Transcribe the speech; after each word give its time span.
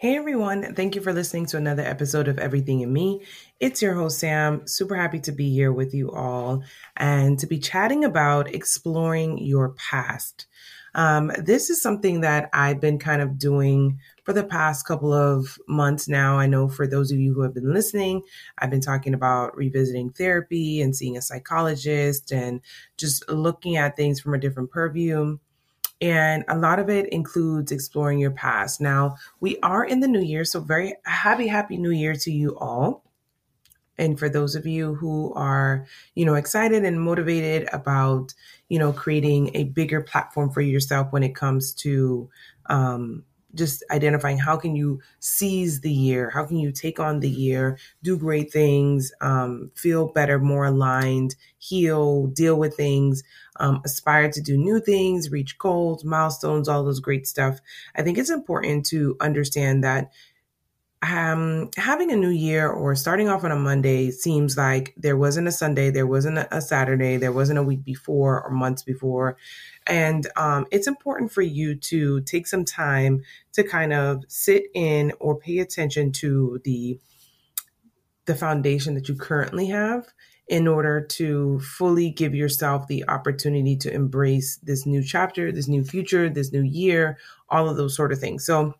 Hey 0.00 0.16
everyone, 0.16 0.76
thank 0.76 0.94
you 0.94 1.00
for 1.00 1.12
listening 1.12 1.46
to 1.46 1.56
another 1.56 1.82
episode 1.82 2.28
of 2.28 2.38
Everything 2.38 2.82
in 2.82 2.92
Me. 2.92 3.20
It's 3.58 3.82
your 3.82 3.94
host, 3.94 4.20
Sam. 4.20 4.64
Super 4.64 4.94
happy 4.94 5.18
to 5.18 5.32
be 5.32 5.52
here 5.52 5.72
with 5.72 5.92
you 5.92 6.12
all 6.12 6.62
and 6.96 7.36
to 7.40 7.48
be 7.48 7.58
chatting 7.58 8.04
about 8.04 8.54
exploring 8.54 9.38
your 9.38 9.70
past. 9.70 10.46
Um, 10.94 11.32
this 11.36 11.68
is 11.68 11.82
something 11.82 12.20
that 12.20 12.48
I've 12.52 12.80
been 12.80 13.00
kind 13.00 13.20
of 13.20 13.40
doing 13.40 13.98
for 14.22 14.32
the 14.32 14.44
past 14.44 14.86
couple 14.86 15.12
of 15.12 15.58
months 15.66 16.06
now. 16.06 16.38
I 16.38 16.46
know 16.46 16.68
for 16.68 16.86
those 16.86 17.10
of 17.10 17.18
you 17.18 17.34
who 17.34 17.42
have 17.42 17.54
been 17.54 17.74
listening, 17.74 18.22
I've 18.56 18.70
been 18.70 18.80
talking 18.80 19.14
about 19.14 19.56
revisiting 19.56 20.10
therapy 20.10 20.80
and 20.80 20.94
seeing 20.94 21.16
a 21.16 21.22
psychologist 21.22 22.30
and 22.30 22.60
just 22.98 23.28
looking 23.28 23.76
at 23.76 23.96
things 23.96 24.20
from 24.20 24.34
a 24.34 24.38
different 24.38 24.70
purview. 24.70 25.38
And 26.00 26.44
a 26.48 26.56
lot 26.56 26.78
of 26.78 26.88
it 26.88 27.08
includes 27.12 27.72
exploring 27.72 28.20
your 28.20 28.30
past. 28.30 28.80
Now, 28.80 29.16
we 29.40 29.58
are 29.62 29.84
in 29.84 30.00
the 30.00 30.08
new 30.08 30.20
year, 30.22 30.44
so 30.44 30.60
very 30.60 30.94
happy, 31.04 31.48
happy 31.48 31.76
new 31.76 31.90
year 31.90 32.14
to 32.14 32.30
you 32.30 32.56
all. 32.56 33.04
And 33.98 34.16
for 34.16 34.28
those 34.28 34.54
of 34.54 34.64
you 34.64 34.94
who 34.94 35.34
are, 35.34 35.86
you 36.14 36.24
know, 36.24 36.34
excited 36.34 36.84
and 36.84 37.00
motivated 37.00 37.68
about, 37.72 38.32
you 38.68 38.78
know, 38.78 38.92
creating 38.92 39.50
a 39.56 39.64
bigger 39.64 40.00
platform 40.00 40.50
for 40.50 40.60
yourself 40.60 41.08
when 41.10 41.24
it 41.24 41.34
comes 41.34 41.74
to 41.74 42.30
um, 42.66 43.24
just 43.58 43.84
identifying 43.90 44.38
how 44.38 44.56
can 44.56 44.74
you 44.76 45.00
seize 45.20 45.80
the 45.80 45.92
year? 45.92 46.30
How 46.30 46.44
can 46.46 46.58
you 46.58 46.72
take 46.72 47.00
on 47.00 47.20
the 47.20 47.28
year 47.28 47.78
do 48.02 48.16
great 48.16 48.52
things 48.52 49.12
um, 49.20 49.70
feel 49.74 50.08
better 50.12 50.38
more 50.38 50.66
aligned 50.66 51.34
heal 51.58 52.28
deal 52.28 52.56
with 52.56 52.76
things 52.76 53.22
um, 53.60 53.80
aspire 53.84 54.30
to 54.30 54.40
do 54.40 54.56
new 54.56 54.80
things 54.80 55.30
reach 55.30 55.58
goals 55.58 56.04
milestones 56.04 56.68
all 56.68 56.84
those 56.84 57.00
great 57.00 57.26
stuff. 57.26 57.60
I 57.96 58.02
think 58.02 58.18
it's 58.18 58.30
important 58.30 58.86
to 58.86 59.16
understand 59.20 59.82
that 59.84 60.12
um, 61.02 61.70
having 61.76 62.10
a 62.10 62.16
new 62.16 62.30
year 62.30 62.68
or 62.68 62.96
starting 62.96 63.28
off 63.28 63.44
on 63.44 63.52
a 63.52 63.56
Monday 63.56 64.10
seems 64.10 64.56
like 64.56 64.94
there 64.96 65.16
wasn't 65.16 65.46
a 65.46 65.52
Sunday, 65.52 65.90
there 65.90 66.06
wasn't 66.06 66.38
a 66.50 66.60
Saturday, 66.60 67.16
there 67.16 67.32
wasn't 67.32 67.58
a 67.58 67.62
week 67.62 67.84
before 67.84 68.42
or 68.42 68.50
months 68.50 68.82
before. 68.82 69.36
And 69.86 70.26
um, 70.36 70.66
it's 70.72 70.88
important 70.88 71.30
for 71.30 71.42
you 71.42 71.76
to 71.76 72.20
take 72.22 72.46
some 72.46 72.64
time 72.64 73.22
to 73.52 73.62
kind 73.62 73.92
of 73.92 74.24
sit 74.28 74.64
in 74.74 75.12
or 75.20 75.38
pay 75.38 75.58
attention 75.58 76.12
to 76.12 76.60
the 76.64 76.98
the 78.26 78.34
foundation 78.34 78.94
that 78.94 79.08
you 79.08 79.14
currently 79.14 79.66
have 79.68 80.06
in 80.48 80.68
order 80.68 81.00
to 81.00 81.60
fully 81.60 82.10
give 82.10 82.34
yourself 82.34 82.86
the 82.86 83.02
opportunity 83.08 83.74
to 83.74 83.92
embrace 83.92 84.58
this 84.62 84.84
new 84.84 85.02
chapter, 85.02 85.50
this 85.50 85.68
new 85.68 85.82
future, 85.82 86.28
this 86.28 86.52
new 86.52 86.62
year, 86.62 87.16
all 87.48 87.70
of 87.70 87.78
those 87.78 87.96
sort 87.96 88.12
of 88.12 88.18
things. 88.18 88.44
So 88.44 88.74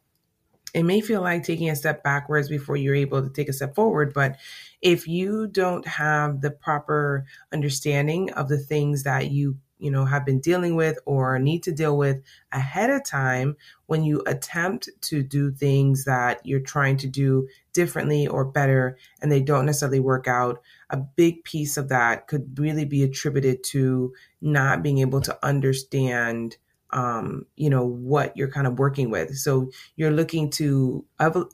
it 0.74 0.83
may 0.83 1.00
feel 1.00 1.22
like 1.22 1.42
taking 1.42 1.70
a 1.70 1.77
step 1.77 2.02
backwards 2.02 2.48
before 2.48 2.77
you're 2.77 2.94
able 2.94 3.22
to 3.22 3.30
take 3.30 3.48
a 3.48 3.52
step 3.52 3.74
forward 3.74 4.12
but 4.14 4.36
if 4.83 5.08
you 5.08 5.47
don't 5.47 5.86
have 5.86 6.41
the 6.41 6.50
proper 6.50 7.25
understanding 7.52 8.30
of 8.33 8.48
the 8.48 8.58
things 8.58 9.02
that 9.02 9.30
you 9.30 9.56
you 9.78 9.91
know 9.91 10.05
have 10.05 10.27
been 10.27 10.41
dealing 10.41 10.75
with 10.77 10.98
or 11.06 11.38
need 11.38 11.62
to 11.62 11.72
deal 11.72 11.97
with 11.97 12.22
ahead 12.52 12.91
of 12.91 13.05
time 13.05 13.56
when 13.86 14.02
you 14.02 14.22
attempt 14.27 14.88
to 15.00 15.22
do 15.22 15.50
things 15.50 16.05
that 16.05 16.44
you're 16.44 16.60
trying 16.60 16.97
to 16.97 17.06
do 17.06 17.48
differently 17.72 18.27
or 18.27 18.44
better 18.44 18.98
and 19.22 19.30
they 19.30 19.41
don't 19.41 19.66
necessarily 19.66 20.00
work 20.00 20.27
out 20.27 20.60
a 20.91 20.97
big 20.97 21.44
piece 21.44 21.77
of 21.77 21.88
that 21.88 22.27
could 22.27 22.58
really 22.58 22.84
be 22.84 23.03
attributed 23.03 23.62
to 23.62 24.12
not 24.41 24.82
being 24.82 24.98
able 24.98 25.20
to 25.20 25.47
understand 25.47 26.56
um, 26.91 27.47
you 27.56 27.70
know, 27.70 27.84
what 27.84 28.36
you're 28.36 28.50
kind 28.50 28.67
of 28.67 28.78
working 28.78 29.11
with. 29.11 29.36
So 29.36 29.70
you're 29.97 30.11
looking 30.11 30.50
to 30.53 31.05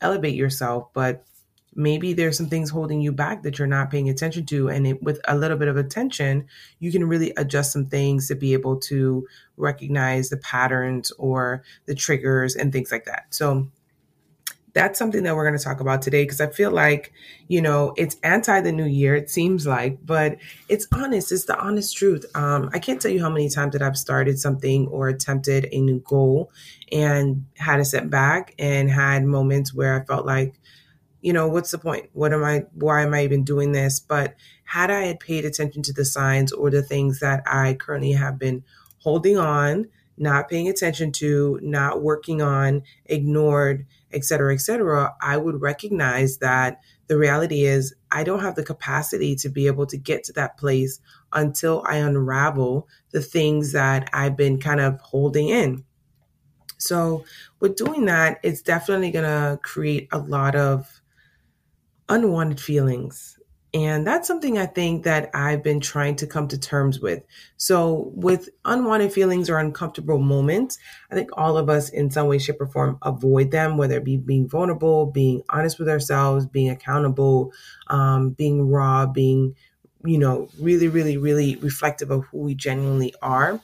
elevate 0.00 0.34
yourself, 0.34 0.92
but 0.92 1.24
maybe 1.74 2.12
there's 2.12 2.36
some 2.36 2.48
things 2.48 2.70
holding 2.70 3.00
you 3.00 3.12
back 3.12 3.42
that 3.42 3.58
you're 3.58 3.66
not 3.66 3.90
paying 3.90 4.08
attention 4.08 4.46
to. 4.46 4.68
And 4.68 4.86
it, 4.86 5.02
with 5.02 5.20
a 5.26 5.36
little 5.36 5.56
bit 5.56 5.68
of 5.68 5.76
attention, 5.76 6.46
you 6.78 6.92
can 6.92 7.04
really 7.04 7.32
adjust 7.36 7.72
some 7.72 7.86
things 7.86 8.28
to 8.28 8.34
be 8.36 8.52
able 8.52 8.78
to 8.80 9.26
recognize 9.56 10.28
the 10.28 10.36
patterns 10.36 11.10
or 11.18 11.64
the 11.86 11.94
triggers 11.94 12.54
and 12.54 12.72
things 12.72 12.92
like 12.92 13.06
that. 13.06 13.26
So 13.30 13.68
that's 14.74 14.98
something 14.98 15.22
that 15.22 15.36
we're 15.36 15.48
going 15.48 15.56
to 15.56 15.64
talk 15.64 15.80
about 15.80 16.02
today 16.02 16.24
because 16.24 16.40
I 16.40 16.48
feel 16.48 16.72
like, 16.72 17.12
you 17.46 17.62
know, 17.62 17.94
it's 17.96 18.16
anti 18.24 18.60
the 18.60 18.72
new 18.72 18.84
year, 18.84 19.14
it 19.14 19.30
seems 19.30 19.66
like, 19.66 20.04
but 20.04 20.36
it's 20.68 20.88
honest. 20.92 21.30
It's 21.30 21.44
the 21.44 21.56
honest 21.56 21.96
truth. 21.96 22.26
Um, 22.34 22.70
I 22.72 22.80
can't 22.80 23.00
tell 23.00 23.12
you 23.12 23.22
how 23.22 23.30
many 23.30 23.48
times 23.48 23.72
that 23.72 23.82
I've 23.82 23.96
started 23.96 24.38
something 24.38 24.88
or 24.88 25.08
attempted 25.08 25.68
a 25.70 25.80
new 25.80 26.00
goal 26.00 26.50
and 26.90 27.46
had 27.56 27.78
a 27.78 27.84
setback 27.84 28.54
and 28.58 28.90
had 28.90 29.24
moments 29.24 29.72
where 29.72 30.00
I 30.00 30.04
felt 30.04 30.26
like, 30.26 30.54
you 31.20 31.32
know, 31.32 31.48
what's 31.48 31.70
the 31.70 31.78
point? 31.78 32.10
What 32.12 32.32
am 32.32 32.42
I, 32.42 32.64
why 32.74 33.02
am 33.02 33.14
I 33.14 33.22
even 33.22 33.44
doing 33.44 33.70
this? 33.70 34.00
But 34.00 34.34
had 34.64 34.90
I 34.90 35.02
had 35.04 35.20
paid 35.20 35.44
attention 35.44 35.82
to 35.84 35.92
the 35.92 36.04
signs 36.04 36.52
or 36.52 36.68
the 36.70 36.82
things 36.82 37.20
that 37.20 37.44
I 37.46 37.74
currently 37.74 38.12
have 38.12 38.40
been 38.40 38.64
holding 38.98 39.38
on, 39.38 39.86
not 40.16 40.48
paying 40.48 40.68
attention 40.68 41.12
to, 41.12 41.60
not 41.62 42.02
working 42.02 42.42
on, 42.42 42.82
ignored, 43.06 43.86
et 44.14 44.24
cetera, 44.24 44.54
et 44.54 44.60
cetera, 44.60 45.14
I 45.20 45.36
would 45.36 45.60
recognize 45.60 46.38
that 46.38 46.80
the 47.08 47.18
reality 47.18 47.64
is 47.64 47.94
I 48.10 48.24
don't 48.24 48.40
have 48.40 48.54
the 48.54 48.64
capacity 48.64 49.36
to 49.36 49.48
be 49.48 49.66
able 49.66 49.86
to 49.86 49.96
get 49.96 50.24
to 50.24 50.32
that 50.34 50.56
place 50.56 51.00
until 51.32 51.82
I 51.86 51.96
unravel 51.96 52.88
the 53.10 53.20
things 53.20 53.72
that 53.72 54.08
I've 54.12 54.36
been 54.36 54.58
kind 54.58 54.80
of 54.80 55.00
holding 55.00 55.48
in. 55.48 55.84
So, 56.78 57.24
with 57.60 57.76
doing 57.76 58.04
that, 58.06 58.40
it's 58.42 58.62
definitely 58.62 59.10
going 59.10 59.24
to 59.24 59.58
create 59.62 60.08
a 60.12 60.18
lot 60.18 60.54
of 60.54 61.00
unwanted 62.08 62.60
feelings 62.60 63.33
and 63.74 64.06
that's 64.06 64.28
something 64.28 64.56
I 64.56 64.66
think 64.66 65.02
that 65.02 65.30
I've 65.34 65.64
been 65.64 65.80
trying 65.80 66.14
to 66.16 66.28
come 66.28 66.46
to 66.46 66.58
terms 66.58 67.00
with. 67.00 67.24
So, 67.56 68.12
with 68.14 68.48
unwanted 68.64 69.12
feelings 69.12 69.50
or 69.50 69.58
uncomfortable 69.58 70.18
moments, 70.20 70.78
I 71.10 71.16
think 71.16 71.30
all 71.32 71.58
of 71.58 71.68
us 71.68 71.88
in 71.88 72.08
some 72.12 72.28
way, 72.28 72.38
shape, 72.38 72.60
or 72.60 72.68
form 72.68 72.98
avoid 73.02 73.50
them, 73.50 73.76
whether 73.76 73.96
it 73.96 74.04
be 74.04 74.16
being 74.16 74.48
vulnerable, 74.48 75.06
being 75.06 75.42
honest 75.50 75.80
with 75.80 75.88
ourselves, 75.88 76.46
being 76.46 76.70
accountable, 76.70 77.52
um, 77.88 78.30
being 78.30 78.70
raw, 78.70 79.06
being, 79.06 79.56
you 80.04 80.18
know, 80.18 80.48
really, 80.60 80.86
really, 80.86 81.16
really 81.16 81.56
reflective 81.56 82.12
of 82.12 82.26
who 82.26 82.38
we 82.38 82.54
genuinely 82.54 83.12
are. 83.22 83.60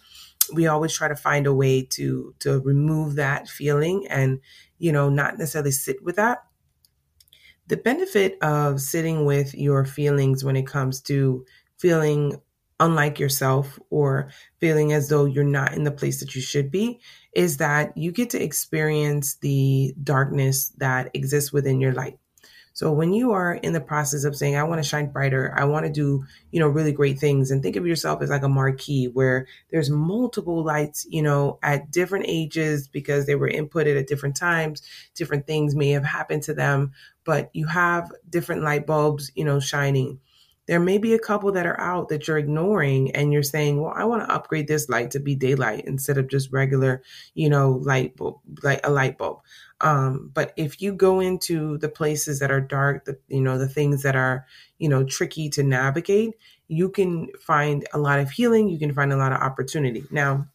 We 0.52 0.66
always 0.66 0.92
try 0.92 1.06
to 1.06 1.14
find 1.14 1.46
a 1.46 1.54
way 1.54 1.82
to 1.82 2.34
to 2.40 2.58
remove 2.58 3.14
that 3.14 3.48
feeling 3.48 4.08
and, 4.08 4.40
you 4.80 4.90
know, 4.90 5.08
not 5.08 5.38
necessarily 5.38 5.70
sit 5.70 6.02
with 6.02 6.16
that 6.16 6.42
the 7.70 7.78
benefit 7.78 8.36
of 8.42 8.80
sitting 8.80 9.24
with 9.24 9.54
your 9.54 9.86
feelings 9.86 10.44
when 10.44 10.56
it 10.56 10.66
comes 10.66 11.00
to 11.02 11.46
feeling 11.78 12.36
unlike 12.80 13.18
yourself 13.18 13.78
or 13.90 14.30
feeling 14.58 14.92
as 14.92 15.08
though 15.08 15.24
you're 15.24 15.44
not 15.44 15.74
in 15.74 15.84
the 15.84 15.90
place 15.90 16.20
that 16.20 16.34
you 16.34 16.42
should 16.42 16.70
be 16.70 17.00
is 17.34 17.58
that 17.58 17.96
you 17.96 18.12
get 18.12 18.30
to 18.30 18.42
experience 18.42 19.36
the 19.36 19.94
darkness 20.02 20.70
that 20.78 21.10
exists 21.14 21.52
within 21.52 21.80
your 21.80 21.92
light. 21.92 22.19
So 22.80 22.90
when 22.90 23.12
you 23.12 23.32
are 23.32 23.56
in 23.56 23.74
the 23.74 23.80
process 23.82 24.24
of 24.24 24.34
saying, 24.34 24.56
I 24.56 24.62
want 24.62 24.82
to 24.82 24.88
shine 24.88 25.12
brighter, 25.12 25.52
I 25.54 25.64
want 25.64 25.84
to 25.84 25.92
do, 25.92 26.24
you 26.50 26.58
know, 26.58 26.66
really 26.66 26.92
great 26.92 27.18
things 27.18 27.50
and 27.50 27.62
think 27.62 27.76
of 27.76 27.86
yourself 27.86 28.22
as 28.22 28.30
like 28.30 28.42
a 28.42 28.48
marquee 28.48 29.04
where 29.04 29.46
there's 29.70 29.90
multiple 29.90 30.64
lights, 30.64 31.06
you 31.10 31.20
know, 31.20 31.58
at 31.62 31.90
different 31.90 32.24
ages 32.26 32.88
because 32.88 33.26
they 33.26 33.34
were 33.34 33.50
inputted 33.50 34.00
at 34.00 34.06
different 34.06 34.34
times, 34.34 34.80
different 35.14 35.46
things 35.46 35.74
may 35.74 35.90
have 35.90 36.06
happened 36.06 36.42
to 36.44 36.54
them, 36.54 36.92
but 37.22 37.50
you 37.52 37.66
have 37.66 38.10
different 38.30 38.62
light 38.62 38.86
bulbs, 38.86 39.30
you 39.34 39.44
know, 39.44 39.60
shining. 39.60 40.18
There 40.64 40.80
may 40.80 40.96
be 40.96 41.12
a 41.12 41.18
couple 41.18 41.52
that 41.52 41.66
are 41.66 41.78
out 41.78 42.08
that 42.08 42.28
you're 42.28 42.38
ignoring 42.38 43.14
and 43.14 43.30
you're 43.30 43.42
saying, 43.42 43.78
well, 43.78 43.92
I 43.94 44.04
want 44.04 44.22
to 44.22 44.34
upgrade 44.34 44.68
this 44.68 44.88
light 44.88 45.10
to 45.10 45.20
be 45.20 45.34
daylight 45.34 45.84
instead 45.84 46.16
of 46.16 46.28
just 46.28 46.50
regular, 46.50 47.02
you 47.34 47.50
know, 47.50 47.72
light 47.72 48.16
bulb, 48.16 48.38
like 48.62 48.80
a 48.84 48.90
light 48.90 49.18
bulb. 49.18 49.40
Um, 49.80 50.30
but 50.34 50.52
if 50.56 50.82
you 50.82 50.92
go 50.92 51.20
into 51.20 51.78
the 51.78 51.88
places 51.88 52.38
that 52.40 52.50
are 52.50 52.60
dark, 52.60 53.04
the, 53.06 53.18
you 53.28 53.40
know, 53.40 53.58
the 53.58 53.68
things 53.68 54.02
that 54.02 54.16
are, 54.16 54.46
you 54.78 54.88
know, 54.88 55.04
tricky 55.04 55.48
to 55.50 55.62
navigate, 55.62 56.34
you 56.68 56.88
can 56.90 57.28
find 57.40 57.86
a 57.92 57.98
lot 57.98 58.20
of 58.20 58.30
healing. 58.30 58.68
You 58.68 58.78
can 58.78 58.92
find 58.92 59.12
a 59.12 59.16
lot 59.16 59.32
of 59.32 59.40
opportunity. 59.40 60.04
Now, 60.10 60.46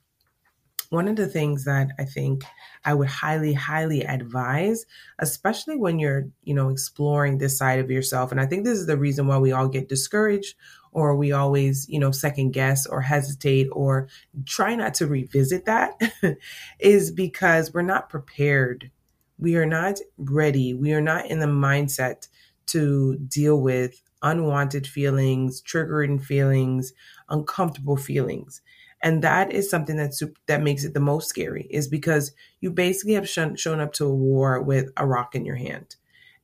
one 0.89 1.07
of 1.07 1.15
the 1.15 1.27
things 1.27 1.65
that 1.65 1.89
I 1.99 2.05
think 2.05 2.43
I 2.85 2.93
would 2.93 3.07
highly, 3.07 3.53
highly 3.53 4.01
advise, 4.03 4.85
especially 5.19 5.77
when 5.77 5.99
you're, 5.99 6.27
you 6.43 6.53
know, 6.53 6.69
exploring 6.69 7.37
this 7.37 7.57
side 7.57 7.79
of 7.79 7.89
yourself. 7.89 8.31
And 8.31 8.39
I 8.39 8.45
think 8.45 8.63
this 8.63 8.77
is 8.77 8.85
the 8.85 8.97
reason 8.97 9.27
why 9.27 9.37
we 9.37 9.51
all 9.51 9.67
get 9.67 9.89
discouraged 9.89 10.55
or 10.91 11.15
we 11.15 11.31
always, 11.31 11.89
you 11.89 11.99
know, 11.99 12.11
second 12.11 12.51
guess 12.51 12.85
or 12.85 13.01
hesitate 13.01 13.67
or 13.71 14.07
try 14.45 14.75
not 14.75 14.93
to 14.95 15.07
revisit 15.07 15.65
that 15.65 15.99
is 16.79 17.11
because 17.11 17.73
we're 17.73 17.81
not 17.81 18.09
prepared. 18.09 18.91
We 19.37 19.55
are 19.55 19.65
not 19.65 19.99
ready. 20.17 20.73
We 20.73 20.93
are 20.93 21.01
not 21.01 21.25
in 21.27 21.39
the 21.39 21.45
mindset 21.45 22.27
to 22.67 23.17
deal 23.17 23.59
with 23.59 24.01
unwanted 24.21 24.87
feelings, 24.87 25.61
triggering 25.61 26.21
feelings, 26.21 26.93
uncomfortable 27.29 27.97
feelings. 27.97 28.61
And 29.01 29.21
that 29.23 29.51
is 29.51 29.69
something 29.69 29.97
that's 29.97 30.23
that 30.47 30.63
makes 30.63 30.83
it 30.83 30.93
the 30.93 30.99
most 30.99 31.27
scary 31.29 31.67
is 31.69 31.87
because 31.87 32.31
you 32.59 32.71
basically 32.71 33.13
have 33.13 33.29
shown, 33.29 33.55
shown 33.55 33.79
up 33.79 33.93
to 33.93 34.05
a 34.05 34.15
war 34.15 34.61
with 34.61 34.89
a 34.97 35.05
rock 35.05 35.35
in 35.35 35.45
your 35.45 35.57
hand 35.57 35.95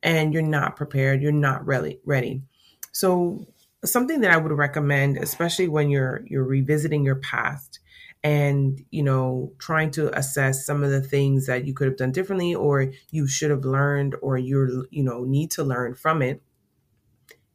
and 0.03 0.33
you're 0.33 0.43
not 0.43 0.75
prepared, 0.75 1.21
you're 1.21 1.31
not 1.31 1.65
really 1.65 1.99
ready. 2.05 2.43
So 2.91 3.47
something 3.83 4.21
that 4.21 4.31
I 4.31 4.37
would 4.37 4.51
recommend, 4.51 5.17
especially 5.17 5.67
when 5.67 5.89
you're 5.89 6.23
you're 6.27 6.43
revisiting 6.43 7.03
your 7.03 7.15
past 7.15 7.79
and 8.23 8.85
you 8.91 9.01
know 9.03 9.51
trying 9.57 9.89
to 9.91 10.15
assess 10.17 10.65
some 10.65 10.83
of 10.83 10.91
the 10.91 11.01
things 11.01 11.47
that 11.47 11.65
you 11.65 11.73
could 11.73 11.87
have 11.87 11.97
done 11.97 12.11
differently 12.11 12.53
or 12.53 12.91
you 13.11 13.27
should 13.27 13.49
have 13.49 13.65
learned 13.65 14.15
or 14.21 14.37
you're 14.37 14.85
you 14.91 15.03
know 15.03 15.23
need 15.23 15.49
to 15.51 15.63
learn 15.63 15.95
from 15.95 16.21
it 16.21 16.41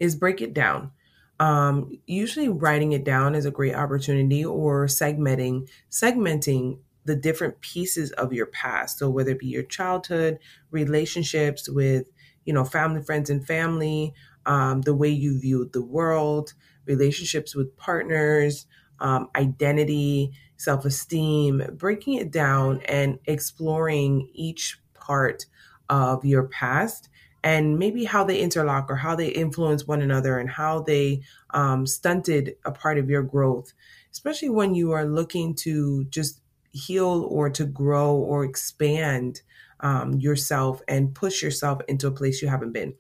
is 0.01 0.17
break 0.17 0.41
it 0.41 0.55
down. 0.55 0.93
Um, 1.39 1.93
usually 2.07 2.49
writing 2.49 2.93
it 2.93 3.05
down 3.05 3.35
is 3.35 3.45
a 3.45 3.51
great 3.51 3.75
opportunity 3.75 4.45
or 4.45 4.87
segmenting 4.87 5.69
segmenting 5.91 6.79
the 7.05 7.15
different 7.15 7.61
pieces 7.61 8.11
of 8.13 8.33
your 8.33 8.47
past. 8.47 8.99
So 8.99 9.11
whether 9.11 9.33
it 9.33 9.39
be 9.39 9.47
your 9.47 9.63
childhood 9.63 10.39
relationships 10.71 11.69
with 11.69 12.07
you 12.45 12.53
know 12.53 12.65
family 12.65 13.03
friends 13.03 13.29
and 13.29 13.47
family 13.47 14.15
um, 14.47 14.83
the 14.83 14.95
way 14.95 15.09
you 15.09 15.39
viewed 15.39 15.73
the 15.73 15.83
world 15.83 16.55
relationships 16.87 17.55
with 17.55 17.77
partners 17.77 18.67
um, 19.01 19.29
identity 19.35 20.33
self-esteem 20.57 21.63
breaking 21.75 22.15
it 22.15 22.31
down 22.31 22.81
and 22.87 23.19
exploring 23.27 24.29
each 24.33 24.79
part 24.95 25.47
of 25.89 26.25
your 26.25 26.45
past 26.45 27.09
and 27.47 27.79
maybe 27.79 28.05
how 28.05 28.25
they 28.25 28.41
interlock 28.41 28.91
or 28.91 28.97
how 28.97 29.15
they 29.15 29.29
influence 29.29 29.87
one 29.87 30.03
another 30.03 30.39
and 30.39 30.51
how 30.51 30.81
they 30.81 31.23
um, 31.51 31.87
stunted 31.87 32.57
a 32.65 32.73
part 32.73 32.99
of 32.99 33.09
your 33.09 33.23
growth, 33.23 33.73
especially 34.11 34.49
when 34.49 34.75
you 34.75 34.91
are 34.91 35.05
looking 35.05 35.55
to 35.55 36.05
just 36.07 36.41
heal 36.73 37.27
or 37.31 37.49
to 37.49 37.65
grow 37.65 38.17
or 38.17 38.45
expand 38.45 39.43
um, 39.81 40.15
yourself 40.15 40.83
and 40.89 41.15
push 41.15 41.41
yourself 41.41 41.81
into 41.87 42.09
a 42.09 42.11
place 42.11 42.43
you 42.43 42.49
haven't 42.49 42.73
been. 42.73 42.95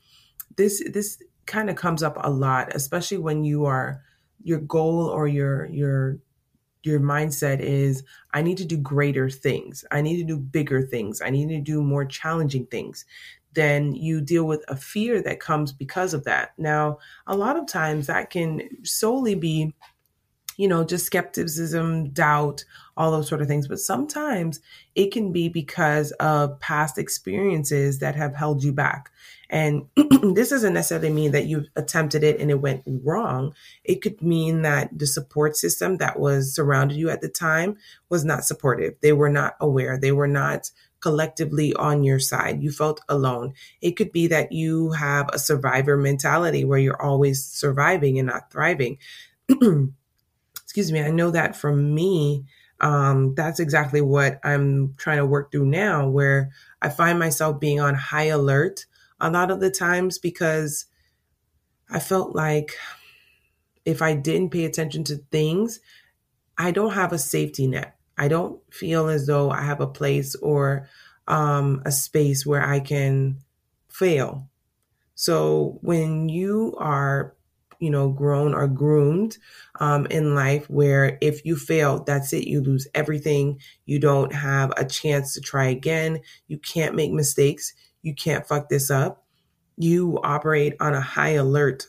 This 0.56 0.82
this 0.92 1.20
kind 1.46 1.68
of 1.68 1.74
comes 1.74 2.04
up 2.04 2.16
a 2.20 2.30
lot, 2.30 2.74
especially 2.74 3.18
when 3.18 3.42
you 3.42 3.64
are 3.64 4.02
your 4.44 4.60
goal 4.60 5.08
or 5.08 5.26
your 5.26 5.66
your 5.66 6.18
your 6.86 7.00
mindset 7.00 7.60
is 7.60 8.04
I 8.32 8.42
need 8.42 8.58
to 8.58 8.64
do 8.64 8.76
greater 8.76 9.28
things. 9.28 9.84
I 9.90 10.00
need 10.00 10.16
to 10.18 10.24
do 10.24 10.38
bigger 10.38 10.82
things. 10.82 11.20
I 11.20 11.30
need 11.30 11.48
to 11.48 11.60
do 11.60 11.82
more 11.82 12.04
challenging 12.04 12.66
things 12.66 13.04
then 13.56 13.94
you 13.94 14.20
deal 14.20 14.44
with 14.44 14.62
a 14.68 14.76
fear 14.76 15.20
that 15.22 15.40
comes 15.40 15.72
because 15.72 16.14
of 16.14 16.22
that. 16.24 16.52
Now, 16.58 16.98
a 17.26 17.34
lot 17.34 17.56
of 17.56 17.66
times 17.66 18.06
that 18.06 18.30
can 18.30 18.60
solely 18.84 19.34
be 19.34 19.74
you 20.56 20.68
know, 20.68 20.84
just 20.84 21.06
skepticism, 21.06 22.10
doubt, 22.10 22.64
all 22.96 23.10
those 23.10 23.28
sort 23.28 23.42
of 23.42 23.48
things. 23.48 23.68
But 23.68 23.80
sometimes 23.80 24.60
it 24.94 25.12
can 25.12 25.32
be 25.32 25.48
because 25.48 26.12
of 26.12 26.58
past 26.60 26.98
experiences 26.98 27.98
that 27.98 28.16
have 28.16 28.34
held 28.34 28.64
you 28.64 28.72
back. 28.72 29.10
And 29.48 29.86
this 30.22 30.50
doesn't 30.50 30.74
necessarily 30.74 31.10
mean 31.10 31.32
that 31.32 31.46
you 31.46 31.66
attempted 31.76 32.24
it 32.24 32.40
and 32.40 32.50
it 32.50 32.60
went 32.60 32.82
wrong. 32.86 33.54
It 33.84 34.02
could 34.02 34.20
mean 34.22 34.62
that 34.62 34.98
the 34.98 35.06
support 35.06 35.56
system 35.56 35.98
that 35.98 36.18
was 36.18 36.54
surrounded 36.54 36.96
you 36.96 37.10
at 37.10 37.20
the 37.20 37.28
time 37.28 37.76
was 38.08 38.24
not 38.24 38.44
supportive. 38.44 38.94
They 39.02 39.12
were 39.12 39.30
not 39.30 39.56
aware. 39.60 39.98
They 39.98 40.12
were 40.12 40.28
not 40.28 40.70
collectively 41.00 41.72
on 41.74 42.02
your 42.02 42.18
side. 42.18 42.62
You 42.62 42.72
felt 42.72 43.00
alone. 43.08 43.52
It 43.80 43.92
could 43.92 44.10
be 44.10 44.26
that 44.28 44.50
you 44.50 44.92
have 44.92 45.28
a 45.32 45.38
survivor 45.38 45.96
mentality 45.96 46.64
where 46.64 46.78
you're 46.78 47.00
always 47.00 47.44
surviving 47.44 48.18
and 48.18 48.26
not 48.26 48.50
thriving. 48.50 48.98
Excuse 50.76 50.92
me. 50.92 51.00
I 51.00 51.10
know 51.10 51.30
that 51.30 51.56
for 51.56 51.74
me, 51.74 52.44
um, 52.82 53.34
that's 53.34 53.60
exactly 53.60 54.02
what 54.02 54.38
I'm 54.44 54.92
trying 54.98 55.16
to 55.16 55.24
work 55.24 55.50
through 55.50 55.64
now, 55.64 56.06
where 56.06 56.50
I 56.82 56.90
find 56.90 57.18
myself 57.18 57.58
being 57.58 57.80
on 57.80 57.94
high 57.94 58.26
alert 58.26 58.84
a 59.18 59.30
lot 59.30 59.50
of 59.50 59.60
the 59.60 59.70
times 59.70 60.18
because 60.18 60.84
I 61.88 61.98
felt 61.98 62.36
like 62.36 62.76
if 63.86 64.02
I 64.02 64.12
didn't 64.12 64.50
pay 64.50 64.66
attention 64.66 65.02
to 65.04 65.16
things, 65.30 65.80
I 66.58 66.72
don't 66.72 66.92
have 66.92 67.14
a 67.14 67.18
safety 67.18 67.66
net. 67.66 67.96
I 68.18 68.28
don't 68.28 68.60
feel 68.70 69.08
as 69.08 69.26
though 69.26 69.50
I 69.50 69.62
have 69.62 69.80
a 69.80 69.86
place 69.86 70.34
or 70.34 70.90
um, 71.26 71.80
a 71.86 71.90
space 71.90 72.44
where 72.44 72.62
I 72.62 72.80
can 72.80 73.38
fail. 73.88 74.50
So 75.14 75.78
when 75.80 76.28
you 76.28 76.74
are, 76.78 77.35
you 77.78 77.90
know, 77.90 78.08
grown 78.08 78.54
or 78.54 78.66
groomed 78.66 79.38
um, 79.80 80.06
in 80.06 80.34
life, 80.34 80.68
where 80.68 81.18
if 81.20 81.44
you 81.44 81.56
fail, 81.56 82.02
that's 82.04 82.32
it, 82.32 82.46
you 82.46 82.60
lose 82.60 82.86
everything. 82.94 83.60
You 83.84 83.98
don't 83.98 84.32
have 84.32 84.72
a 84.76 84.84
chance 84.84 85.34
to 85.34 85.40
try 85.40 85.66
again. 85.66 86.20
You 86.48 86.58
can't 86.58 86.94
make 86.94 87.12
mistakes. 87.12 87.72
You 88.02 88.14
can't 88.14 88.46
fuck 88.46 88.68
this 88.68 88.90
up. 88.90 89.24
You 89.76 90.18
operate 90.22 90.74
on 90.80 90.94
a 90.94 91.00
high 91.00 91.30
alert 91.30 91.88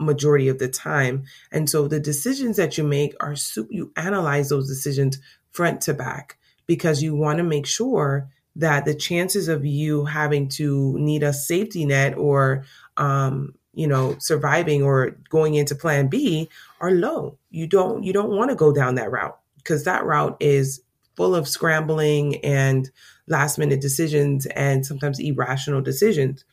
majority 0.00 0.48
of 0.48 0.58
the 0.58 0.68
time. 0.68 1.24
And 1.50 1.68
so 1.68 1.88
the 1.88 2.00
decisions 2.00 2.56
that 2.56 2.76
you 2.76 2.84
make 2.84 3.14
are, 3.20 3.36
you 3.70 3.92
analyze 3.96 4.48
those 4.48 4.68
decisions 4.68 5.18
front 5.52 5.80
to 5.82 5.94
back 5.94 6.38
because 6.66 7.02
you 7.02 7.14
want 7.14 7.38
to 7.38 7.44
make 7.44 7.66
sure 7.66 8.28
that 8.56 8.84
the 8.84 8.94
chances 8.94 9.48
of 9.48 9.64
you 9.64 10.04
having 10.04 10.48
to 10.48 10.96
need 10.98 11.22
a 11.22 11.32
safety 11.32 11.86
net 11.86 12.16
or 12.16 12.64
um, 12.96 13.54
you 13.74 13.86
know 13.86 14.16
surviving 14.18 14.82
or 14.82 15.16
going 15.28 15.54
into 15.54 15.74
plan 15.74 16.08
b 16.08 16.48
are 16.80 16.90
low 16.90 17.36
you 17.50 17.66
don't 17.66 18.04
you 18.04 18.12
don't 18.12 18.30
want 18.30 18.50
to 18.50 18.56
go 18.56 18.72
down 18.72 18.94
that 18.94 19.10
route 19.10 19.38
because 19.56 19.84
that 19.84 20.04
route 20.04 20.36
is 20.40 20.82
full 21.16 21.34
of 21.34 21.48
scrambling 21.48 22.36
and 22.44 22.90
last 23.28 23.58
minute 23.58 23.80
decisions 23.80 24.46
and 24.46 24.84
sometimes 24.84 25.18
irrational 25.18 25.80
decisions 25.80 26.44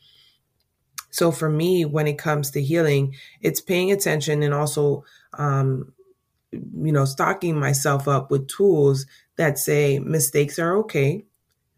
so 1.10 1.30
for 1.30 1.48
me 1.48 1.84
when 1.84 2.06
it 2.06 2.18
comes 2.18 2.50
to 2.50 2.62
healing 2.62 3.14
it's 3.40 3.60
paying 3.60 3.90
attention 3.92 4.42
and 4.42 4.54
also 4.54 5.04
um, 5.34 5.92
you 6.52 6.92
know, 6.92 7.04
stocking 7.04 7.58
myself 7.58 8.08
up 8.08 8.30
with 8.30 8.48
tools 8.48 9.06
that 9.36 9.58
say 9.58 9.98
mistakes 9.98 10.58
are 10.58 10.76
okay. 10.78 11.24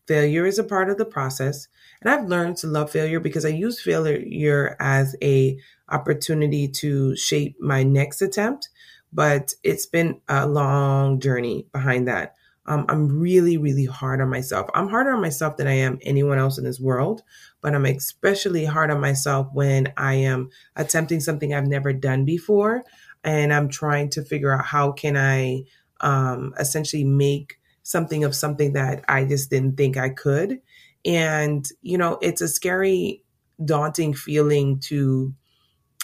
Failure 0.06 0.46
is 0.46 0.58
a 0.58 0.64
part 0.64 0.90
of 0.90 0.98
the 0.98 1.04
process. 1.04 1.68
And 2.02 2.12
I've 2.12 2.28
learned 2.28 2.56
to 2.58 2.66
love 2.66 2.90
failure 2.90 3.20
because 3.20 3.44
I 3.44 3.50
use 3.50 3.80
failure 3.80 4.76
as 4.80 5.14
a 5.22 5.58
opportunity 5.88 6.68
to 6.68 7.16
shape 7.16 7.56
my 7.60 7.82
next 7.82 8.22
attempt. 8.22 8.68
But 9.12 9.54
it's 9.62 9.86
been 9.86 10.20
a 10.28 10.46
long 10.46 11.20
journey 11.20 11.66
behind 11.72 12.08
that. 12.08 12.34
Um, 12.66 12.86
I'm 12.88 13.18
really, 13.18 13.56
really 13.56 13.86
hard 13.86 14.20
on 14.20 14.30
myself. 14.30 14.68
I'm 14.74 14.88
harder 14.88 15.10
on 15.12 15.20
myself 15.20 15.56
than 15.56 15.66
I 15.66 15.74
am 15.74 15.98
anyone 16.02 16.38
else 16.38 16.58
in 16.58 16.64
this 16.64 16.78
world, 16.78 17.22
but 17.60 17.74
I'm 17.74 17.84
especially 17.84 18.64
hard 18.64 18.90
on 18.90 19.00
myself 19.00 19.48
when 19.52 19.92
I 19.96 20.14
am 20.14 20.50
attempting 20.76 21.20
something 21.20 21.52
I've 21.52 21.66
never 21.66 21.92
done 21.92 22.24
before 22.24 22.84
and 23.24 23.52
I'm 23.52 23.68
trying 23.68 24.10
to 24.10 24.24
figure 24.24 24.52
out 24.52 24.64
how 24.64 24.92
can 24.92 25.16
I 25.16 25.64
um, 26.00 26.54
essentially 26.58 27.04
make 27.04 27.58
something 27.82 28.22
of 28.24 28.34
something 28.34 28.74
that 28.74 29.04
I 29.08 29.24
just 29.24 29.50
didn't 29.50 29.76
think 29.76 29.96
I 29.96 30.08
could. 30.10 30.60
And, 31.04 31.66
you 31.80 31.98
know, 31.98 32.18
it's 32.22 32.40
a 32.40 32.48
scary, 32.48 33.22
daunting 33.64 34.14
feeling 34.14 34.80
to 34.80 35.34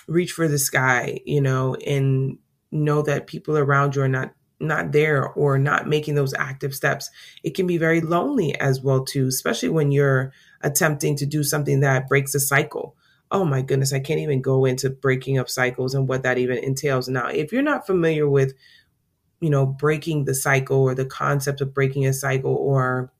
reach 0.07 0.33
for 0.33 0.49
the 0.49 0.59
sky, 0.59 1.21
you 1.25 1.41
know, 1.41 1.75
and 1.77 2.39
know 2.71 3.03
that 3.03 3.27
people 3.27 3.57
around 3.57 3.97
you 3.97 4.03
are 4.03 4.09
not 4.09 4.33
not 4.61 4.91
there 4.91 5.25
or 5.25 5.57
not 5.57 5.87
making 5.87 6.17
those 6.17 6.35
active 6.35 6.75
steps 6.75 7.11
it 7.45 7.55
can 7.55 7.65
be 7.65 7.79
very 7.79 8.01
lonely 8.01 8.59
as 8.59 8.83
well 8.83 9.05
too 9.05 9.29
especially 9.29 9.69
when 9.69 9.93
you're 9.93 10.33
attempting 10.63 11.15
to 11.15 11.25
do 11.25 11.45
something 11.45 11.79
that 11.79 12.09
breaks 12.09 12.35
a 12.35 12.41
cycle 12.41 12.97
oh 13.31 13.45
my 13.45 13.63
goodness, 13.63 13.93
I 13.93 14.01
can't 14.01 14.21
even 14.21 14.41
go 14.41 14.65
into 14.65 14.91
breaking 14.91 15.39
up 15.39 15.49
cycles 15.49 15.95
and 15.95 16.09
what 16.09 16.23
that 16.23 16.39
even 16.39 16.59
entails. 16.59 17.09
Now, 17.09 17.29
if 17.29 17.53
you're 17.53 17.63
not 17.63 17.87
familiar 17.87 18.29
with, 18.29 18.55
you 19.41 19.51
know, 19.51 19.67
breaking 19.67 20.25
the 20.25 20.35
cycle 20.35 20.79
or 20.79 20.95
the 20.95 21.05
concept 21.05 21.61
of 21.61 21.75
breaking 21.75 22.07
a 22.07 22.13
cycle 22.13 22.55
or 22.55 23.13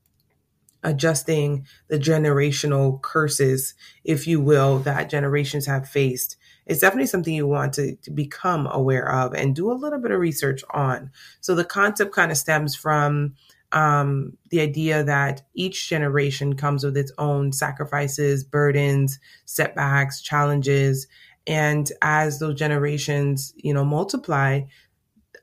adjusting 0.83 1.67
the 1.89 1.99
generational 1.99 3.01
curses, 3.03 3.75
if 4.05 4.27
you 4.27 4.41
will, 4.41 4.79
that 4.81 5.11
generations 5.11 5.67
have 5.67 5.89
faced, 5.89 6.37
it's 6.67 6.81
definitely 6.81 7.07
something 7.07 7.35
you 7.35 7.47
want 7.47 7.73
to, 7.75 7.97
to 7.97 8.11
become 8.11 8.69
aware 8.71 9.11
of 9.11 9.35
and 9.35 9.57
do 9.57 9.71
a 9.71 9.75
little 9.75 9.99
bit 9.99 10.11
of 10.11 10.21
research 10.21 10.63
on. 10.71 11.11
So 11.41 11.55
the 11.55 11.65
concept 11.65 12.15
kind 12.15 12.31
of 12.31 12.37
stems 12.37 12.77
from 12.77 13.35
um, 13.73 14.35
the 14.51 14.61
idea 14.61 15.03
that 15.05 15.43
each 15.55 15.89
generation 15.89 16.55
comes 16.57 16.85
with 16.85 16.97
its 16.97 17.13
own 17.19 17.53
sacrifices, 17.53 18.45
burdens, 18.45 19.19
setbacks, 19.47 20.21
challenges. 20.21 21.07
And 21.47 21.91
as 22.03 22.39
those 22.39 22.59
generations, 22.59 23.55
you 23.57 23.73
know, 23.73 23.85
multiply, 23.85 24.63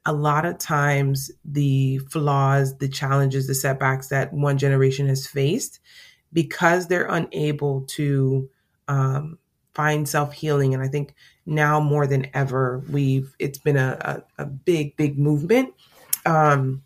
a 0.05 0.13
lot 0.13 0.45
of 0.45 0.57
times 0.57 1.31
the 1.43 2.00
flaws, 2.09 2.77
the 2.77 2.88
challenges, 2.89 3.47
the 3.47 3.55
setbacks 3.55 4.09
that 4.09 4.33
one 4.33 4.57
generation 4.57 5.07
has 5.07 5.25
faced, 5.25 5.79
because 6.31 6.88
they're 6.88 7.07
unable 7.07 7.81
to 7.81 8.50
um, 8.88 9.39
find 9.74 10.07
self 10.07 10.33
healing. 10.33 10.74
And 10.74 10.83
I 10.83 10.88
think 10.88 11.15
now 11.45 11.79
more 11.79 12.07
than 12.07 12.27
ever, 12.33 12.83
we've 12.89 13.35
it's 13.39 13.59
been 13.59 13.77
a, 13.77 14.24
a, 14.38 14.43
a 14.43 14.45
big, 14.45 14.95
big 14.97 15.17
movement 15.17 15.74
um, 16.25 16.83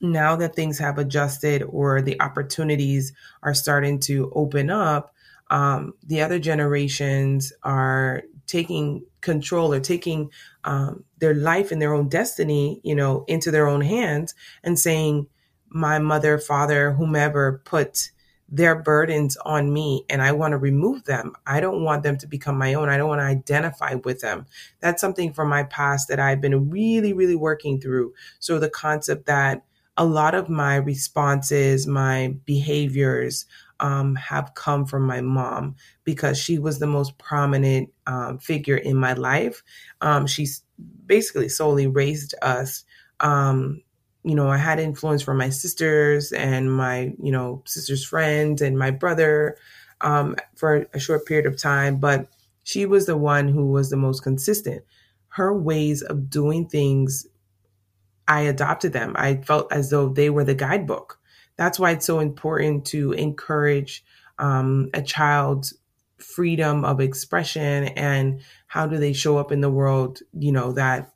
now 0.00 0.36
that 0.36 0.54
things 0.54 0.78
have 0.78 0.98
adjusted 0.98 1.62
or 1.62 2.00
the 2.00 2.20
opportunities 2.20 3.12
are 3.42 3.54
starting 3.54 4.00
to 4.00 4.32
open 4.34 4.70
up, 4.70 5.14
um, 5.50 5.94
the 6.06 6.22
other 6.22 6.38
generations 6.38 7.52
are 7.62 8.22
taking 8.46 9.04
control 9.20 9.72
or 9.72 9.80
taking 9.80 10.30
um, 10.64 11.04
their 11.18 11.34
life 11.34 11.72
and 11.72 11.80
their 11.80 11.94
own 11.94 12.08
destiny, 12.08 12.80
you 12.82 12.94
know, 12.94 13.24
into 13.28 13.50
their 13.50 13.68
own 13.68 13.80
hands 13.80 14.34
and 14.62 14.78
saying, 14.78 15.26
my 15.68 15.98
mother, 15.98 16.38
father, 16.38 16.92
whomever 16.92 17.62
put 17.64 18.10
their 18.48 18.74
burdens 18.74 19.36
on 19.44 19.72
me 19.72 20.04
and 20.10 20.20
I 20.20 20.32
want 20.32 20.52
to 20.52 20.58
remove 20.58 21.04
them. 21.04 21.34
I 21.46 21.60
don't 21.60 21.84
want 21.84 22.02
them 22.02 22.18
to 22.18 22.26
become 22.26 22.58
my 22.58 22.74
own. 22.74 22.88
I 22.88 22.96
don't 22.96 23.08
want 23.08 23.20
to 23.20 23.24
identify 23.24 23.94
with 23.94 24.20
them. 24.20 24.46
That's 24.80 25.00
something 25.00 25.32
from 25.32 25.48
my 25.48 25.62
past 25.64 26.08
that 26.08 26.18
I've 26.18 26.40
been 26.40 26.68
really, 26.68 27.12
really 27.12 27.36
working 27.36 27.80
through. 27.80 28.12
So 28.40 28.58
the 28.58 28.68
concept 28.68 29.26
that 29.26 29.64
a 29.96 30.04
lot 30.04 30.34
of 30.34 30.48
my 30.48 30.76
responses, 30.76 31.86
my 31.86 32.34
behaviors, 32.44 33.46
um, 33.80 34.14
have 34.16 34.54
come 34.54 34.86
from 34.86 35.02
my 35.04 35.20
mom 35.20 35.76
because 36.04 36.38
she 36.38 36.58
was 36.58 36.78
the 36.78 36.86
most 36.86 37.18
prominent 37.18 37.90
um, 38.06 38.38
figure 38.38 38.76
in 38.76 38.96
my 38.96 39.14
life. 39.14 39.62
Um, 40.00 40.26
she's 40.26 40.62
basically 41.06 41.48
solely 41.48 41.86
raised 41.86 42.34
us 42.42 42.84
um, 43.20 43.82
you 44.24 44.34
know, 44.34 44.48
I 44.48 44.58
had 44.58 44.78
influence 44.78 45.22
from 45.22 45.38
my 45.38 45.48
sisters 45.50 46.32
and 46.32 46.72
my, 46.72 47.12
you 47.22 47.32
know, 47.32 47.62
sister's 47.66 48.04
friends 48.04 48.60
and 48.60 48.78
my 48.78 48.90
brother 48.90 49.56
um, 50.02 50.36
for 50.56 50.86
a 50.92 51.00
short 51.00 51.26
period 51.26 51.46
of 51.46 51.58
time, 51.58 51.98
but 51.98 52.28
she 52.64 52.86
was 52.86 53.06
the 53.06 53.16
one 53.16 53.48
who 53.48 53.68
was 53.68 53.90
the 53.90 53.96
most 53.96 54.22
consistent. 54.22 54.84
Her 55.28 55.56
ways 55.56 56.02
of 56.02 56.28
doing 56.28 56.68
things, 56.68 57.26
I 58.28 58.42
adopted 58.42 58.92
them. 58.92 59.14
I 59.16 59.36
felt 59.36 59.72
as 59.72 59.90
though 59.90 60.08
they 60.10 60.30
were 60.30 60.44
the 60.44 60.54
guidebook. 60.54 61.19
That's 61.60 61.78
why 61.78 61.90
it's 61.90 62.06
so 62.06 62.20
important 62.20 62.86
to 62.86 63.12
encourage 63.12 64.02
um, 64.38 64.88
a 64.94 65.02
child's 65.02 65.74
freedom 66.16 66.86
of 66.86 67.00
expression 67.00 67.88
and 67.88 68.40
how 68.66 68.86
do 68.86 68.96
they 68.96 69.12
show 69.12 69.36
up 69.36 69.52
in 69.52 69.60
the 69.60 69.68
world, 69.68 70.20
you 70.32 70.52
know, 70.52 70.72
that 70.72 71.12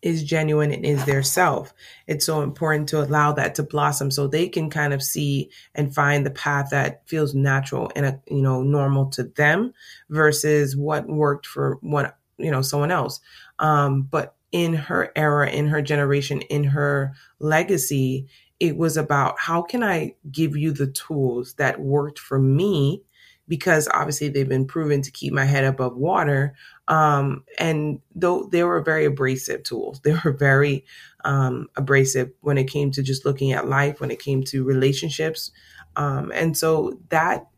is 0.00 0.22
genuine 0.22 0.72
and 0.72 0.86
is 0.86 1.04
their 1.04 1.22
self. 1.22 1.74
It's 2.06 2.24
so 2.24 2.40
important 2.40 2.88
to 2.88 3.02
allow 3.02 3.32
that 3.32 3.54
to 3.56 3.62
blossom 3.62 4.10
so 4.10 4.26
they 4.26 4.48
can 4.48 4.70
kind 4.70 4.94
of 4.94 5.02
see 5.02 5.50
and 5.74 5.94
find 5.94 6.24
the 6.24 6.30
path 6.30 6.68
that 6.70 7.06
feels 7.06 7.34
natural 7.34 7.92
and 7.94 8.06
a, 8.06 8.20
you 8.28 8.40
know 8.40 8.62
normal 8.62 9.10
to 9.10 9.24
them 9.24 9.74
versus 10.08 10.74
what 10.74 11.06
worked 11.06 11.46
for 11.46 11.76
what 11.82 12.16
you 12.38 12.50
know 12.50 12.62
someone 12.62 12.90
else. 12.90 13.20
Um, 13.58 14.08
but 14.10 14.34
in 14.50 14.74
her 14.74 15.10
era, 15.16 15.50
in 15.50 15.68
her 15.68 15.82
generation, 15.82 16.40
in 16.42 16.64
her 16.64 17.14
legacy, 17.38 18.28
it 18.62 18.76
was 18.76 18.96
about 18.96 19.40
how 19.40 19.60
can 19.60 19.82
I 19.82 20.14
give 20.30 20.56
you 20.56 20.70
the 20.70 20.86
tools 20.86 21.54
that 21.54 21.80
worked 21.80 22.20
for 22.20 22.38
me 22.38 23.02
because 23.48 23.88
obviously 23.92 24.28
they've 24.28 24.48
been 24.48 24.68
proven 24.68 25.02
to 25.02 25.10
keep 25.10 25.32
my 25.32 25.44
head 25.44 25.64
above 25.64 25.96
water. 25.96 26.54
Um, 26.86 27.42
and 27.58 28.00
though 28.14 28.44
they 28.44 28.62
were 28.62 28.80
very 28.80 29.04
abrasive 29.04 29.64
tools, 29.64 30.00
they 30.04 30.16
were 30.24 30.30
very 30.30 30.84
um, 31.24 31.66
abrasive 31.74 32.30
when 32.42 32.56
it 32.56 32.70
came 32.70 32.92
to 32.92 33.02
just 33.02 33.24
looking 33.24 33.50
at 33.50 33.66
life, 33.66 34.00
when 34.00 34.12
it 34.12 34.20
came 34.20 34.44
to 34.44 34.62
relationships. 34.62 35.50
Um, 35.96 36.30
and 36.32 36.56
so 36.56 37.00
that 37.08 37.48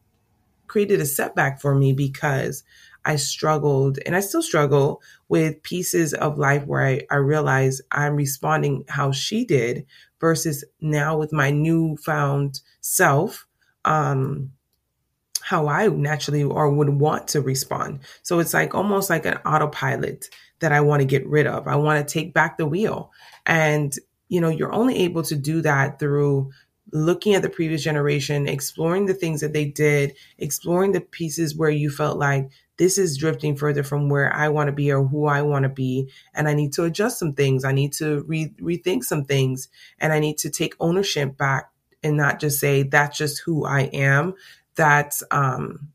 created 0.68 1.02
a 1.02 1.06
setback 1.06 1.60
for 1.60 1.74
me 1.74 1.92
because 1.92 2.64
I 3.04 3.16
struggled 3.16 3.98
and 4.06 4.16
I 4.16 4.20
still 4.20 4.42
struggle 4.42 5.02
with 5.34 5.64
pieces 5.64 6.14
of 6.14 6.38
life 6.38 6.64
where 6.64 6.86
I, 6.86 7.00
I 7.10 7.16
realize 7.16 7.80
I'm 7.90 8.14
responding 8.14 8.84
how 8.88 9.10
she 9.10 9.44
did 9.44 9.84
versus 10.20 10.64
now 10.80 11.18
with 11.18 11.32
my 11.32 11.50
newfound 11.50 12.60
self. 12.80 13.44
Um, 13.84 14.52
how 15.40 15.66
I 15.66 15.88
naturally 15.88 16.44
or 16.44 16.70
would 16.70 16.88
want 16.88 17.26
to 17.28 17.40
respond. 17.40 17.98
So 18.22 18.38
it's 18.38 18.54
like 18.54 18.76
almost 18.76 19.10
like 19.10 19.26
an 19.26 19.38
autopilot 19.44 20.30
that 20.60 20.70
I 20.70 20.80
want 20.80 21.00
to 21.00 21.04
get 21.04 21.26
rid 21.26 21.48
of. 21.48 21.66
I 21.66 21.74
want 21.74 21.98
to 21.98 22.12
take 22.12 22.32
back 22.32 22.56
the 22.56 22.64
wheel. 22.64 23.10
And, 23.44 23.92
you 24.28 24.40
know, 24.40 24.50
you're 24.50 24.72
only 24.72 24.98
able 25.00 25.24
to 25.24 25.34
do 25.34 25.62
that 25.62 25.98
through 25.98 26.52
looking 26.92 27.34
at 27.34 27.42
the 27.42 27.50
previous 27.50 27.82
generation, 27.82 28.46
exploring 28.46 29.06
the 29.06 29.14
things 29.14 29.40
that 29.40 29.52
they 29.52 29.64
did, 29.64 30.14
exploring 30.38 30.92
the 30.92 31.00
pieces 31.00 31.56
where 31.56 31.70
you 31.70 31.90
felt 31.90 32.18
like 32.18 32.48
this 32.76 32.98
is 32.98 33.16
drifting 33.16 33.56
further 33.56 33.82
from 33.82 34.08
where 34.08 34.32
I 34.32 34.48
want 34.48 34.68
to 34.68 34.72
be 34.72 34.90
or 34.90 35.04
who 35.04 35.26
I 35.26 35.42
want 35.42 35.62
to 35.62 35.68
be. 35.68 36.10
And 36.34 36.48
I 36.48 36.54
need 36.54 36.72
to 36.74 36.84
adjust 36.84 37.18
some 37.18 37.32
things. 37.32 37.64
I 37.64 37.72
need 37.72 37.92
to 37.94 38.22
re- 38.26 38.54
rethink 38.60 39.04
some 39.04 39.24
things 39.24 39.68
and 39.98 40.12
I 40.12 40.18
need 40.18 40.38
to 40.38 40.50
take 40.50 40.74
ownership 40.80 41.36
back 41.36 41.70
and 42.02 42.16
not 42.16 42.40
just 42.40 42.60
say 42.60 42.82
that's 42.82 43.16
just 43.16 43.40
who 43.44 43.64
I 43.64 43.82
am 43.92 44.34
that's 44.76 45.22
um 45.30 45.88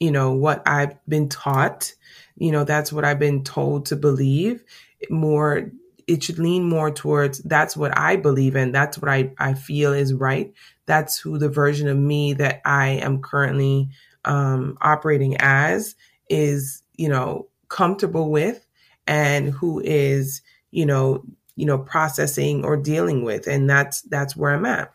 you 0.00 0.10
know 0.10 0.32
what 0.32 0.62
i've 0.66 0.94
been 1.08 1.28
taught 1.28 1.92
you 2.36 2.50
know 2.50 2.64
that's 2.64 2.92
what 2.92 3.04
i've 3.04 3.18
been 3.18 3.44
told 3.44 3.86
to 3.86 3.96
believe 3.96 4.64
more 5.10 5.70
it 6.06 6.22
should 6.22 6.38
lean 6.38 6.68
more 6.68 6.90
towards 6.90 7.38
that's 7.40 7.76
what 7.76 7.96
i 7.98 8.16
believe 8.16 8.56
in 8.56 8.72
that's 8.72 8.98
what 8.98 9.08
i 9.10 9.30
i 9.38 9.54
feel 9.54 9.92
is 9.92 10.12
right 10.12 10.52
that's 10.86 11.18
who 11.18 11.38
the 11.38 11.48
version 11.48 11.88
of 11.88 11.96
me 11.96 12.32
that 12.32 12.60
i 12.64 12.88
am 12.88 13.22
currently 13.22 13.88
um 14.24 14.76
operating 14.80 15.36
as 15.40 15.94
is 16.28 16.82
you 16.96 17.08
know 17.08 17.46
comfortable 17.68 18.30
with 18.30 18.66
and 19.06 19.50
who 19.50 19.80
is 19.80 20.42
you 20.70 20.86
know 20.86 21.22
you 21.56 21.66
know 21.66 21.78
processing 21.78 22.64
or 22.64 22.76
dealing 22.76 23.24
with 23.24 23.46
and 23.46 23.68
that's 23.68 24.02
that's 24.02 24.36
where 24.36 24.54
i'm 24.54 24.64
at 24.64 24.92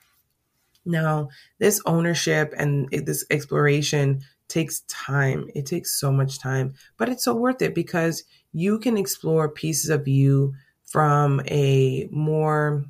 now, 0.89 1.29
this 1.59 1.81
ownership 1.86 2.53
and 2.57 2.89
this 2.89 3.25
exploration 3.29 4.21
takes 4.48 4.81
time. 4.88 5.48
It 5.53 5.65
takes 5.65 5.91
so 6.00 6.12
much 6.12 6.39
time, 6.39 6.74
but 6.98 7.09
it's 7.09 7.24
so 7.24 7.36
worth 7.36 7.62
it 7.62 7.75
because 7.75 8.24
you 8.53 8.79
can 8.79 8.98
explore 8.98 9.50
pieces 9.50 9.89
of 9.89 10.07
you 10.07 10.53
from 10.83 11.41
a 11.48 12.07
more, 12.12 12.86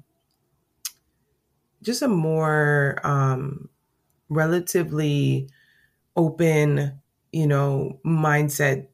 just 1.81 2.01
a 2.01 2.07
more 2.07 2.99
um, 3.03 3.69
relatively 4.29 5.49
open, 6.19 6.99
you 7.31 7.47
know, 7.47 7.99
mindset 8.05 8.87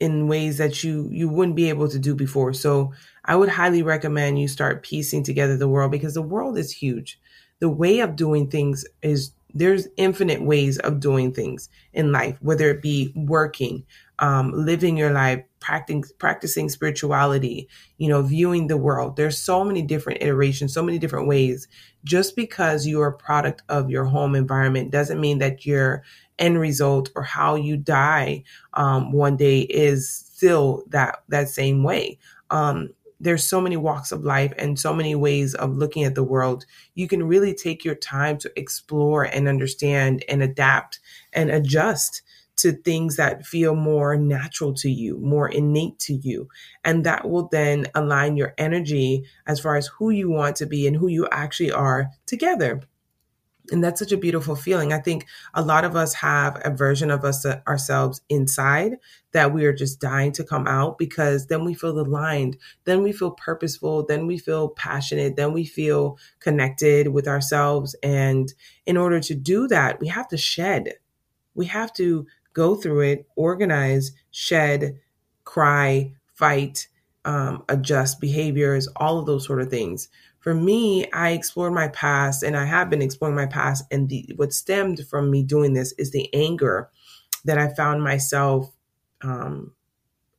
in 0.00 0.26
ways 0.26 0.58
that 0.58 0.82
you 0.82 1.08
you 1.12 1.28
wouldn't 1.28 1.56
be 1.56 1.68
able 1.68 1.88
to 1.88 1.98
do 1.98 2.14
before. 2.14 2.52
So 2.52 2.92
I 3.24 3.36
would 3.36 3.48
highly 3.48 3.82
recommend 3.82 4.40
you 4.40 4.48
start 4.48 4.82
piecing 4.82 5.22
together 5.22 5.56
the 5.56 5.68
world 5.68 5.92
because 5.92 6.14
the 6.14 6.22
world 6.22 6.58
is 6.58 6.72
huge 6.72 7.18
the 7.60 7.68
way 7.68 8.00
of 8.00 8.16
doing 8.16 8.48
things 8.50 8.84
is 9.02 9.30
there's 9.54 9.86
infinite 9.96 10.42
ways 10.42 10.78
of 10.78 10.98
doing 10.98 11.32
things 11.32 11.68
in 11.92 12.10
life, 12.10 12.36
whether 12.40 12.70
it 12.70 12.82
be 12.82 13.12
working, 13.14 13.84
um, 14.18 14.50
living 14.52 14.96
your 14.96 15.12
life, 15.12 15.44
practicing, 15.60 16.02
practicing 16.18 16.68
spirituality, 16.68 17.68
you 17.98 18.08
know, 18.08 18.22
viewing 18.22 18.66
the 18.66 18.76
world. 18.76 19.14
There's 19.16 19.38
so 19.38 19.62
many 19.62 19.82
different 19.82 20.22
iterations, 20.22 20.72
so 20.72 20.82
many 20.82 20.98
different 20.98 21.28
ways. 21.28 21.68
Just 22.02 22.34
because 22.34 22.86
you 22.86 23.00
are 23.02 23.08
a 23.08 23.16
product 23.16 23.62
of 23.68 23.90
your 23.90 24.06
home 24.06 24.34
environment 24.34 24.90
doesn't 24.90 25.20
mean 25.20 25.38
that 25.38 25.66
your 25.66 26.02
end 26.42 26.58
result 26.60 27.10
or 27.14 27.22
how 27.22 27.54
you 27.54 27.76
die 27.76 28.42
um, 28.74 29.12
one 29.12 29.36
day 29.36 29.60
is 29.60 30.10
still 30.10 30.82
that 30.88 31.22
that 31.28 31.48
same 31.48 31.82
way. 31.82 32.18
Um, 32.50 32.90
there's 33.20 33.48
so 33.48 33.60
many 33.60 33.76
walks 33.76 34.10
of 34.10 34.24
life 34.24 34.52
and 34.58 34.78
so 34.78 34.92
many 34.92 35.14
ways 35.14 35.54
of 35.54 35.76
looking 35.76 36.02
at 36.02 36.16
the 36.16 36.24
world. 36.24 36.66
You 36.94 37.06
can 37.06 37.22
really 37.22 37.54
take 37.54 37.84
your 37.84 37.94
time 37.94 38.36
to 38.38 38.52
explore 38.58 39.22
and 39.22 39.46
understand 39.46 40.24
and 40.28 40.42
adapt 40.42 40.98
and 41.32 41.48
adjust 41.48 42.22
to 42.56 42.72
things 42.72 43.16
that 43.16 43.46
feel 43.46 43.76
more 43.76 44.16
natural 44.16 44.74
to 44.74 44.90
you, 44.90 45.18
more 45.18 45.48
innate 45.48 46.00
to 46.00 46.14
you. 46.14 46.48
And 46.84 47.04
that 47.04 47.30
will 47.30 47.48
then 47.48 47.86
align 47.94 48.36
your 48.36 48.54
energy 48.58 49.24
as 49.46 49.60
far 49.60 49.76
as 49.76 49.86
who 49.86 50.10
you 50.10 50.28
want 50.28 50.56
to 50.56 50.66
be 50.66 50.86
and 50.88 50.96
who 50.96 51.06
you 51.06 51.28
actually 51.30 51.72
are 51.72 52.10
together 52.26 52.82
and 53.72 53.82
that's 53.82 53.98
such 53.98 54.12
a 54.12 54.16
beautiful 54.16 54.54
feeling. 54.54 54.92
I 54.92 54.98
think 54.98 55.26
a 55.54 55.62
lot 55.62 55.84
of 55.84 55.96
us 55.96 56.14
have 56.14 56.60
a 56.64 56.70
version 56.70 57.10
of 57.10 57.24
us 57.24 57.44
uh, 57.44 57.60
ourselves 57.66 58.20
inside 58.28 58.98
that 59.32 59.52
we 59.52 59.64
are 59.64 59.72
just 59.72 60.00
dying 60.00 60.30
to 60.32 60.44
come 60.44 60.66
out 60.66 60.98
because 60.98 61.46
then 61.46 61.64
we 61.64 61.74
feel 61.74 61.98
aligned, 61.98 62.58
then 62.84 63.02
we 63.02 63.12
feel 63.12 63.30
purposeful, 63.30 64.04
then 64.04 64.26
we 64.26 64.38
feel 64.38 64.68
passionate, 64.68 65.36
then 65.36 65.52
we 65.52 65.64
feel 65.64 66.18
connected 66.38 67.08
with 67.08 67.26
ourselves. 67.26 67.96
And 68.02 68.52
in 68.86 68.96
order 68.96 69.20
to 69.20 69.34
do 69.34 69.66
that, 69.68 70.00
we 70.00 70.08
have 70.08 70.28
to 70.28 70.36
shed. 70.36 70.94
We 71.54 71.66
have 71.66 71.92
to 71.94 72.26
go 72.52 72.74
through 72.76 73.00
it, 73.00 73.26
organize, 73.36 74.12
shed, 74.30 75.00
cry, 75.44 76.12
fight, 76.34 76.88
um, 77.24 77.64
adjust 77.68 78.20
behaviors, 78.20 78.88
all 78.96 79.18
of 79.18 79.26
those 79.26 79.46
sort 79.46 79.60
of 79.60 79.70
things 79.70 80.08
for 80.42 80.54
me, 80.54 81.08
I 81.12 81.30
explored 81.30 81.72
my 81.72 81.88
past 81.88 82.42
and 82.42 82.56
I 82.56 82.64
have 82.64 82.90
been 82.90 83.00
exploring 83.00 83.36
my 83.36 83.46
past. 83.46 83.84
And 83.92 84.08
the, 84.08 84.32
what 84.34 84.52
stemmed 84.52 85.06
from 85.08 85.30
me 85.30 85.44
doing 85.44 85.72
this 85.72 85.92
is 85.92 86.10
the 86.10 86.28
anger 86.34 86.90
that 87.44 87.58
I 87.58 87.72
found 87.72 88.02
myself 88.02 88.70
um, 89.22 89.72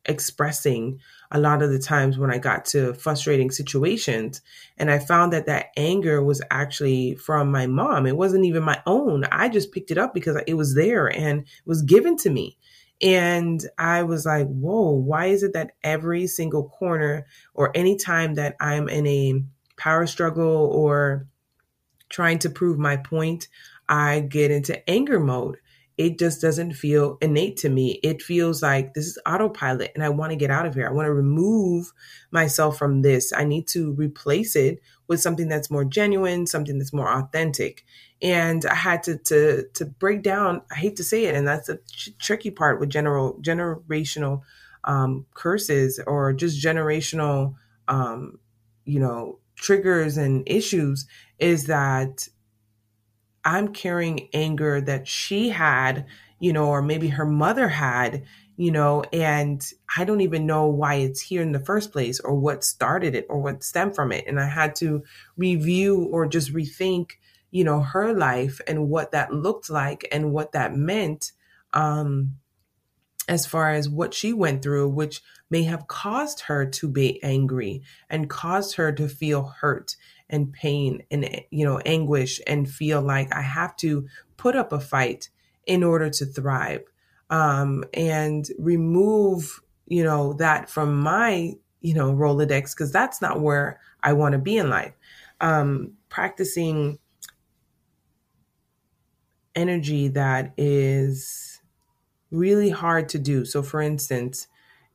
expressing 0.06 1.00
a 1.32 1.40
lot 1.40 1.62
of 1.62 1.72
the 1.72 1.80
times 1.80 2.18
when 2.18 2.32
I 2.32 2.38
got 2.38 2.66
to 2.66 2.94
frustrating 2.96 3.50
situations. 3.50 4.42
And 4.78 4.92
I 4.92 5.00
found 5.00 5.32
that 5.32 5.46
that 5.46 5.68
anger 5.78 6.22
was 6.22 6.42
actually 6.52 7.16
from 7.16 7.50
my 7.50 7.66
mom. 7.66 8.06
It 8.06 8.18
wasn't 8.18 8.44
even 8.44 8.62
my 8.62 8.82
own. 8.86 9.24
I 9.32 9.48
just 9.48 9.72
picked 9.72 9.90
it 9.90 9.98
up 9.98 10.14
because 10.14 10.38
it 10.46 10.56
was 10.56 10.76
there 10.76 11.08
and 11.08 11.46
was 11.66 11.82
given 11.82 12.18
to 12.18 12.30
me. 12.30 12.58
And 13.02 13.66
I 13.78 14.04
was 14.04 14.26
like, 14.26 14.48
whoa, 14.48 14.92
why 14.92 15.28
is 15.28 15.44
it 15.44 15.54
that 15.54 15.72
every 15.82 16.28
single 16.28 16.68
corner 16.68 17.26
or 17.54 17.72
any 17.74 17.96
time 17.96 18.34
that 18.36 18.58
I'm 18.60 18.90
in 18.90 19.08
a 19.08 19.44
power 19.78 20.08
struggle 20.08 20.68
or 20.74 21.28
trying 22.10 22.40
to 22.40 22.50
prove 22.50 22.78
my 22.78 22.98
point, 22.98 23.48
I 23.90 24.22
get 24.22 24.52
into 24.52 24.88
anger 24.90 25.20
mode? 25.20 25.58
it 25.98 26.18
just 26.18 26.42
doesn't 26.42 26.74
feel 26.74 27.18
innate 27.22 27.58
to 27.58 27.70
me. 27.70 28.00
It 28.04 28.22
feels 28.22 28.64
like 28.64 28.94
this 28.94 29.06
is 29.06 29.20
autopilot 29.28 29.92
and 29.94 30.04
I 30.04 30.10
want 30.10 30.32
to 30.32 30.36
get 30.36 30.50
out 30.50 30.66
of 30.66 30.74
here. 30.74 30.88
I 30.88 30.92
want 30.92 31.06
to 31.06 31.14
remove 31.14 31.94
myself 32.32 32.78
from 32.78 33.04
this. 33.04 33.32
I 33.32 33.44
need 33.44 33.68
to 33.70 33.92
replace 33.94 34.56
it 34.56 34.82
with 35.08 35.22
something 35.22 35.48
that's 35.48 35.70
more 35.70 35.86
genuine, 35.86 36.48
something 36.48 36.80
that's 36.80 36.94
more 36.94 37.12
authentic. 37.12 37.86
And 38.22 38.66
I 38.66 38.74
had 38.74 39.04
to 39.04 39.18
to 39.18 39.68
to 39.74 39.86
break 39.86 40.24
down, 40.24 40.62
I 40.72 40.76
hate 40.76 40.96
to 40.96 41.04
say 41.04 41.26
it, 41.26 41.36
and 41.36 41.48
that's 41.48 41.68
the 41.68 41.80
tricky 42.20 42.50
part 42.50 42.80
with 42.80 42.90
general 42.90 43.38
generational 43.42 44.42
um, 44.86 45.26
curses 45.36 46.00
or 46.08 46.34
just 46.34 46.64
generational 46.64 47.56
um, 47.88 48.40
you 48.86 49.00
know, 49.00 49.40
triggers 49.64 50.18
and 50.18 50.44
issues 50.46 51.08
is 51.40 51.68
that 51.68 52.28
I'm 53.46 53.70
carrying 53.70 54.28
anger 54.34 54.82
that 54.82 55.08
she 55.08 55.50
had, 55.50 56.06
you 56.40 56.52
know, 56.52 56.68
or 56.68 56.82
maybe 56.82 57.08
her 57.08 57.26
mother 57.26 57.70
had, 57.70 58.26
you 58.58 58.72
know, 58.72 59.04
and 59.14 59.66
I 59.98 60.04
don't 60.04 60.22
even 60.22 60.46
know 60.46 60.68
why 60.68 60.96
it's 60.96 61.22
here 61.22 61.42
in 61.42 61.54
the 61.54 61.60
first 61.60 61.94
place 61.94 62.20
or 62.20 62.36
what 62.36 62.66
started 62.66 63.16
it 63.16 63.26
or 63.30 63.40
what 63.40 63.64
stemmed 63.64 63.96
from 63.96 64.12
it. 64.12 64.26
And 64.28 64.38
I 64.38 64.48
had 64.48 64.76
to 64.76 65.04
review 65.38 66.10
or 66.12 66.28
just 66.28 66.54
rethink, 66.54 67.12
you 67.50 67.64
know, 67.64 67.80
her 67.80 68.14
life 68.14 68.60
and 68.68 68.90
what 68.90 69.12
that 69.12 69.34
looked 69.34 69.70
like 69.70 70.06
and 70.12 70.34
what 70.34 70.52
that 70.52 70.76
meant. 70.76 71.32
Um, 71.72 72.36
as 73.28 73.46
far 73.46 73.72
as 73.72 73.88
what 73.88 74.14
she 74.14 74.34
went 74.34 74.62
through, 74.62 74.90
which 74.90 75.22
may 75.50 75.64
have 75.64 75.88
caused 75.88 76.42
her 76.42 76.66
to 76.66 76.88
be 76.88 77.22
angry 77.24 77.82
and 78.10 78.30
caused 78.30 78.76
her 78.76 78.92
to 78.92 79.08
feel 79.08 79.54
hurt 79.62 79.96
and 80.30 80.52
pain 80.52 81.04
and 81.12 81.44
you 81.52 81.66
know 81.66 81.80
anguish 81.86 82.42
and 82.48 82.70
feel 82.70 83.02
like 83.02 83.34
I 83.34 83.42
have 83.42 83.76
to 83.78 84.08
put 84.36 84.56
up 84.56 84.74
a 84.74 84.80
fight 84.80 85.30
in 85.66 85.84
order 85.84 86.10
to 86.10 86.26
thrive 86.26 86.82
um, 87.30 87.84
and 87.94 88.48
remove 88.58 89.62
you 89.86 90.04
know 90.04 90.34
that 90.34 90.70
from 90.70 91.00
my 91.00 91.54
you 91.82 91.94
know 91.94 92.12
Rolodex 92.14 92.74
because 92.74 92.92
that's 92.92 93.22
not 93.22 93.42
where 93.42 93.80
I 94.02 94.14
want 94.14 94.34
to 94.34 94.40
be 94.40 94.58
in 94.58 94.70
life. 94.70 94.94
Um, 95.40 95.94
practicing 96.10 97.00
energy 99.56 100.08
that 100.10 100.54
is 100.58 101.53
really 102.34 102.70
hard 102.70 103.10
to 103.10 103.20
do. 103.20 103.46
So, 103.46 103.64
for 103.64 103.82
instance, 103.82 104.48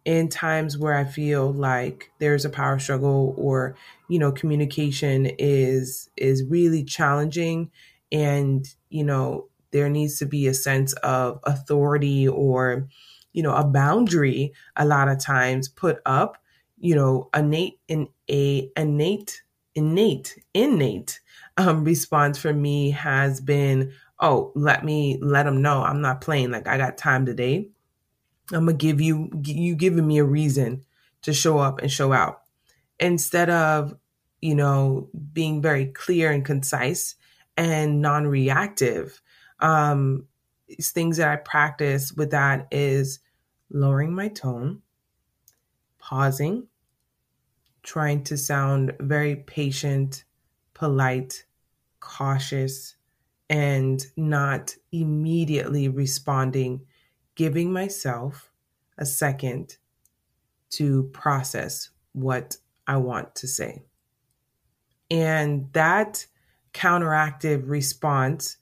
in 0.04 0.28
times 0.28 0.78
where 0.78 0.94
I 0.94 1.04
feel 1.04 1.52
like 1.52 2.10
there's 2.18 2.44
a 2.44 2.50
power 2.50 2.78
struggle 2.78 3.34
or 3.36 3.76
you 4.08 4.18
know 4.18 4.32
communication 4.32 5.26
is 5.38 6.10
is 6.16 6.44
really 6.44 6.84
challenging 6.84 7.70
and 8.12 8.66
you 8.90 9.04
know 9.04 9.48
there 9.72 9.90
needs 9.90 10.18
to 10.18 10.26
be 10.26 10.46
a 10.46 10.54
sense 10.54 10.94
of 10.94 11.40
authority 11.44 12.26
or 12.26 12.88
you 13.32 13.42
know 13.42 13.54
a 13.54 13.64
boundary 13.64 14.52
a 14.76 14.84
lot 14.86 15.08
of 15.08 15.20
times 15.20 15.68
put 15.68 16.00
up 16.06 16.38
you 16.78 16.94
know 16.94 17.28
innate 17.36 17.78
in 17.88 18.08
a 18.30 18.70
innate 18.76 19.42
innate 19.74 20.38
innate 20.54 21.20
um, 21.56 21.84
response 21.84 22.38
for 22.38 22.52
me 22.52 22.90
has 22.90 23.40
been 23.40 23.92
oh 24.20 24.52
let 24.54 24.84
me 24.84 25.18
let 25.20 25.44
them 25.44 25.62
know 25.62 25.82
i'm 25.82 26.00
not 26.00 26.20
playing 26.20 26.50
like 26.50 26.66
i 26.66 26.76
got 26.76 26.98
time 26.98 27.24
today 27.26 27.68
I'm 28.52 28.66
gonna 28.66 28.76
give 28.76 29.00
you 29.00 29.30
you 29.44 29.74
giving 29.74 30.06
me 30.06 30.18
a 30.18 30.24
reason 30.24 30.84
to 31.22 31.32
show 31.32 31.58
up 31.58 31.80
and 31.80 31.90
show 31.90 32.12
out 32.12 32.42
instead 32.98 33.50
of 33.50 33.94
you 34.40 34.54
know 34.54 35.08
being 35.32 35.60
very 35.60 35.86
clear 35.86 36.30
and 36.30 36.44
concise 36.44 37.14
and 37.56 38.00
non-reactive. 38.00 39.20
Um, 39.60 40.26
things 40.80 41.16
that 41.16 41.28
I 41.28 41.36
practice 41.36 42.12
with 42.12 42.30
that 42.30 42.68
is 42.70 43.18
lowering 43.70 44.14
my 44.14 44.28
tone, 44.28 44.82
pausing, 45.98 46.68
trying 47.82 48.22
to 48.24 48.36
sound 48.36 48.94
very 49.00 49.34
patient, 49.34 50.24
polite, 50.72 51.44
cautious, 51.98 52.94
and 53.50 54.04
not 54.16 54.74
immediately 54.92 55.88
responding 55.88 56.82
giving 57.38 57.72
myself 57.72 58.50
a 58.98 59.06
second 59.06 59.76
to 60.70 61.04
process 61.12 61.90
what 62.12 62.56
I 62.86 62.96
want 62.96 63.36
to 63.36 63.46
say. 63.46 63.84
And 65.08 65.72
that 65.72 66.26
counteractive 66.74 67.62
response 67.68 68.56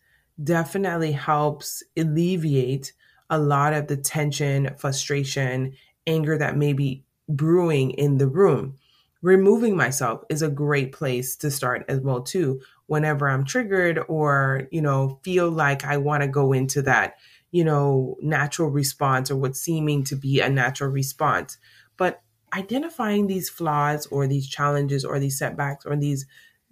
definitely 0.44 1.12
helps 1.12 1.83
alleviate 1.96 2.92
a 3.31 3.38
lot 3.38 3.72
of 3.72 3.87
the 3.88 3.96
tension, 3.96 4.70
frustration, 4.77 5.72
anger 6.07 6.37
that 6.37 6.57
may 6.57 6.75
be 6.75 7.03
brewing 7.29 7.92
in 7.92 8.18
the 8.18 8.29
room. 8.29 8.77
Removing 9.22 9.75
myself 9.75 10.22
is 10.29 10.42
a 10.42 10.51
great 10.51 10.92
place 10.92 11.35
to 11.37 11.51
start 11.51 11.85
as 11.88 12.01
well 12.01 12.20
too 12.20 12.61
whenever 12.87 13.29
I'm 13.29 13.44
triggered 13.44 14.01
or, 14.09 14.68
you 14.70 14.81
know, 14.81 15.18
feel 15.22 15.51
like 15.51 15.85
I 15.85 15.96
want 15.96 16.22
to 16.22 16.29
go 16.29 16.53
into 16.53 16.83
that 16.83 17.14
you 17.57 17.64
know, 17.64 18.18
natural 18.20 18.68
response 18.68 19.31
or 19.31 19.37
what's 19.37 19.59
seeming 19.59 20.05
to 20.05 20.14
be 20.14 20.40
a 20.40 20.49
natural 20.51 20.90
response. 20.90 21.57
But 21.96 22.20
identifying 22.53 23.29
these 23.29 23.49
flaws 23.49 24.07
or 24.09 24.27
these 24.27 24.46
challenges 24.46 25.07
or 25.07 25.18
these 25.18 25.38
setbacks 25.38 25.87
or 25.87 25.96
these 25.96 26.27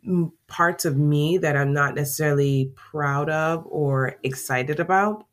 mm, 0.07 0.31
parts 0.47 0.85
of 0.85 0.99
me 0.99 1.39
that 1.39 1.57
I'm 1.57 1.73
not 1.73 1.95
necessarily 1.95 2.71
proud 2.77 3.31
of 3.31 3.65
or 3.67 4.17
excited 4.23 4.79
about 4.79 5.27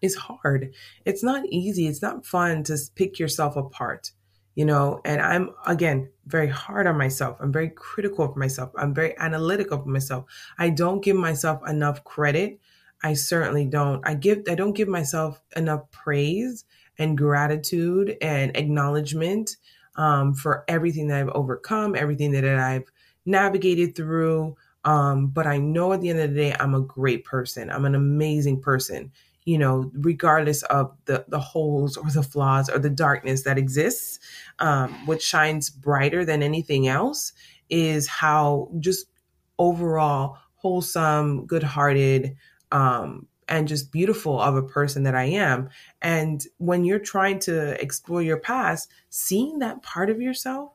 is 0.00 0.14
hard. 0.14 0.72
It's 1.04 1.22
not 1.22 1.44
easy. 1.44 1.86
It's 1.86 2.00
not 2.00 2.24
fun 2.24 2.62
to 2.62 2.78
pick 2.94 3.18
yourself 3.18 3.56
apart, 3.56 4.12
you 4.54 4.64
know. 4.64 5.00
And 5.04 5.20
I'm, 5.20 5.50
again, 5.66 6.10
very 6.26 6.48
hard 6.48 6.86
on 6.86 6.96
myself. 6.98 7.36
I'm 7.40 7.52
very 7.52 7.70
critical 7.70 8.24
of 8.24 8.36
myself. 8.36 8.70
I'm 8.76 8.94
very 8.94 9.16
analytical 9.18 9.78
of 9.80 9.86
myself. 9.86 10.24
I 10.58 10.70
don't 10.70 11.02
give 11.02 11.16
myself 11.16 11.60
enough 11.68 12.04
credit 12.04 12.60
I 13.04 13.12
certainly 13.12 13.66
don't. 13.66 14.00
I 14.06 14.14
give 14.14 14.44
I 14.48 14.54
don't 14.54 14.72
give 14.72 14.88
myself 14.88 15.42
enough 15.56 15.90
praise 15.90 16.64
and 16.98 17.18
gratitude 17.18 18.16
and 18.22 18.56
acknowledgement 18.56 19.56
um, 19.96 20.32
for 20.34 20.64
everything 20.68 21.08
that 21.08 21.20
I've 21.20 21.28
overcome, 21.28 21.94
everything 21.94 22.32
that 22.32 22.46
I've 22.46 22.90
navigated 23.26 23.94
through. 23.94 24.56
Um, 24.86 25.28
but 25.28 25.46
I 25.46 25.58
know 25.58 25.92
at 25.92 26.00
the 26.00 26.08
end 26.08 26.20
of 26.20 26.30
the 26.30 26.36
day, 26.36 26.56
I'm 26.58 26.74
a 26.74 26.80
great 26.80 27.24
person. 27.26 27.70
I'm 27.70 27.84
an 27.84 27.94
amazing 27.94 28.62
person. 28.62 29.12
You 29.46 29.58
know, 29.58 29.90
regardless 29.94 30.62
of 30.64 30.96
the 31.04 31.24
the 31.28 31.38
holes 31.38 31.96
or 31.98 32.10
the 32.10 32.22
flaws 32.22 32.70
or 32.70 32.78
the 32.78 32.88
darkness 32.88 33.42
that 33.42 33.58
exists, 33.58 34.18
um, 34.58 35.06
what 35.06 35.20
shines 35.20 35.68
brighter 35.68 36.24
than 36.24 36.42
anything 36.42 36.88
else 36.88 37.32
is 37.68 38.06
how 38.06 38.70
just 38.80 39.06
overall 39.58 40.38
wholesome, 40.56 41.44
good-hearted, 41.44 42.36
um, 42.72 43.26
and 43.46 43.68
just 43.68 43.92
beautiful 43.92 44.40
of 44.40 44.56
a 44.56 44.62
person 44.62 45.02
that 45.02 45.14
I 45.14 45.24
am. 45.24 45.68
And 46.00 46.42
when 46.56 46.84
you're 46.84 46.98
trying 46.98 47.38
to 47.40 47.80
explore 47.82 48.22
your 48.22 48.38
past, 48.38 48.90
seeing 49.10 49.58
that 49.58 49.82
part 49.82 50.08
of 50.08 50.22
yourself 50.22 50.72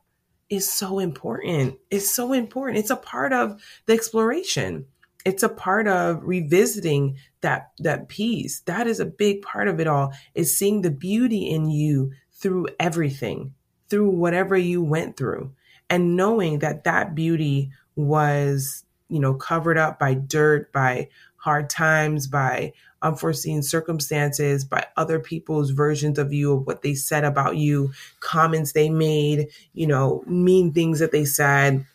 is 0.49 0.71
so 0.71 0.99
important. 0.99 1.79
It's 1.89 2.09
so 2.09 2.33
important. 2.33 2.77
It's 2.77 2.91
a 2.91 2.95
part 2.95 3.33
of 3.33 3.59
the 3.87 3.93
exploration. 3.93 4.85
It's 5.25 5.43
a 5.43 5.49
part 5.49 5.87
of 5.87 6.23
revisiting 6.23 7.17
that 7.41 7.71
that 7.79 8.09
piece. 8.09 8.61
That 8.61 8.87
is 8.87 8.99
a 8.99 9.05
big 9.05 9.41
part 9.41 9.67
of 9.67 9.79
it 9.79 9.87
all. 9.87 10.13
Is 10.35 10.57
seeing 10.57 10.81
the 10.81 10.91
beauty 10.91 11.49
in 11.49 11.69
you 11.69 12.11
through 12.33 12.67
everything, 12.79 13.53
through 13.89 14.09
whatever 14.09 14.57
you 14.57 14.83
went 14.83 15.17
through, 15.17 15.51
and 15.89 16.15
knowing 16.15 16.59
that 16.59 16.83
that 16.83 17.15
beauty 17.15 17.71
was, 17.95 18.83
you 19.09 19.19
know, 19.19 19.33
covered 19.33 19.77
up 19.77 19.99
by 19.99 20.13
dirt, 20.13 20.71
by 20.71 21.09
hard 21.37 21.69
times, 21.69 22.27
by 22.27 22.73
unforeseen 23.01 23.63
circumstances, 23.63 24.65
by 24.65 24.85
other 24.97 25.19
people's 25.19 25.71
versions 25.71 26.19
of 26.19 26.33
you, 26.33 26.53
of 26.53 26.67
what 26.67 26.81
they 26.81 26.93
said 26.93 27.23
about 27.23 27.55
you, 27.55 27.91
comments 28.19 28.73
they 28.73 28.89
made, 28.89 29.47
you 29.73 29.87
know, 29.87 30.23
mean 30.27 30.73
things 30.73 30.99
that 30.99 31.11
they 31.11 31.25
said, 31.25 31.85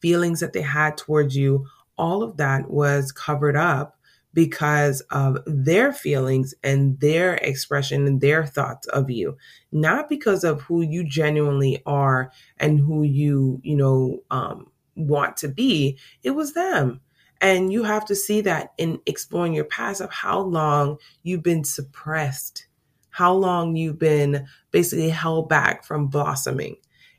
feelings 0.00 0.40
that 0.40 0.52
they 0.52 0.62
had 0.62 0.96
towards 0.96 1.36
you. 1.36 1.66
All 1.98 2.22
of 2.22 2.38
that 2.38 2.70
was 2.70 3.12
covered 3.12 3.56
up 3.56 3.98
because 4.34 5.00
of 5.10 5.38
their 5.46 5.92
feelings 5.92 6.54
and 6.62 6.98
their 7.00 7.34
expression 7.34 8.06
and 8.06 8.20
their 8.20 8.46
thoughts 8.46 8.86
of 8.88 9.10
you, 9.10 9.36
not 9.70 10.08
because 10.08 10.44
of 10.44 10.62
who 10.62 10.82
you 10.82 11.04
genuinely 11.04 11.82
are 11.84 12.32
and 12.58 12.78
who 12.78 13.02
you, 13.02 13.60
you 13.62 13.76
know, 13.76 14.22
um, 14.30 14.70
want 14.96 15.36
to 15.38 15.48
be. 15.48 15.98
It 16.22 16.30
was 16.30 16.54
them. 16.54 17.00
And 17.40 17.72
you 17.72 17.82
have 17.82 18.04
to 18.06 18.14
see 18.14 18.40
that 18.42 18.72
in 18.78 19.00
exploring 19.04 19.52
your 19.52 19.64
past 19.64 20.00
of 20.00 20.12
how 20.12 20.40
long 20.40 20.98
you've 21.24 21.42
been 21.42 21.64
suppressed, 21.64 22.66
how 23.10 23.34
long 23.34 23.74
you've 23.74 23.98
been 23.98 24.46
basically 24.70 25.10
held 25.10 25.48
back 25.48 25.84
from 25.84 26.06
blossoming 26.06 26.76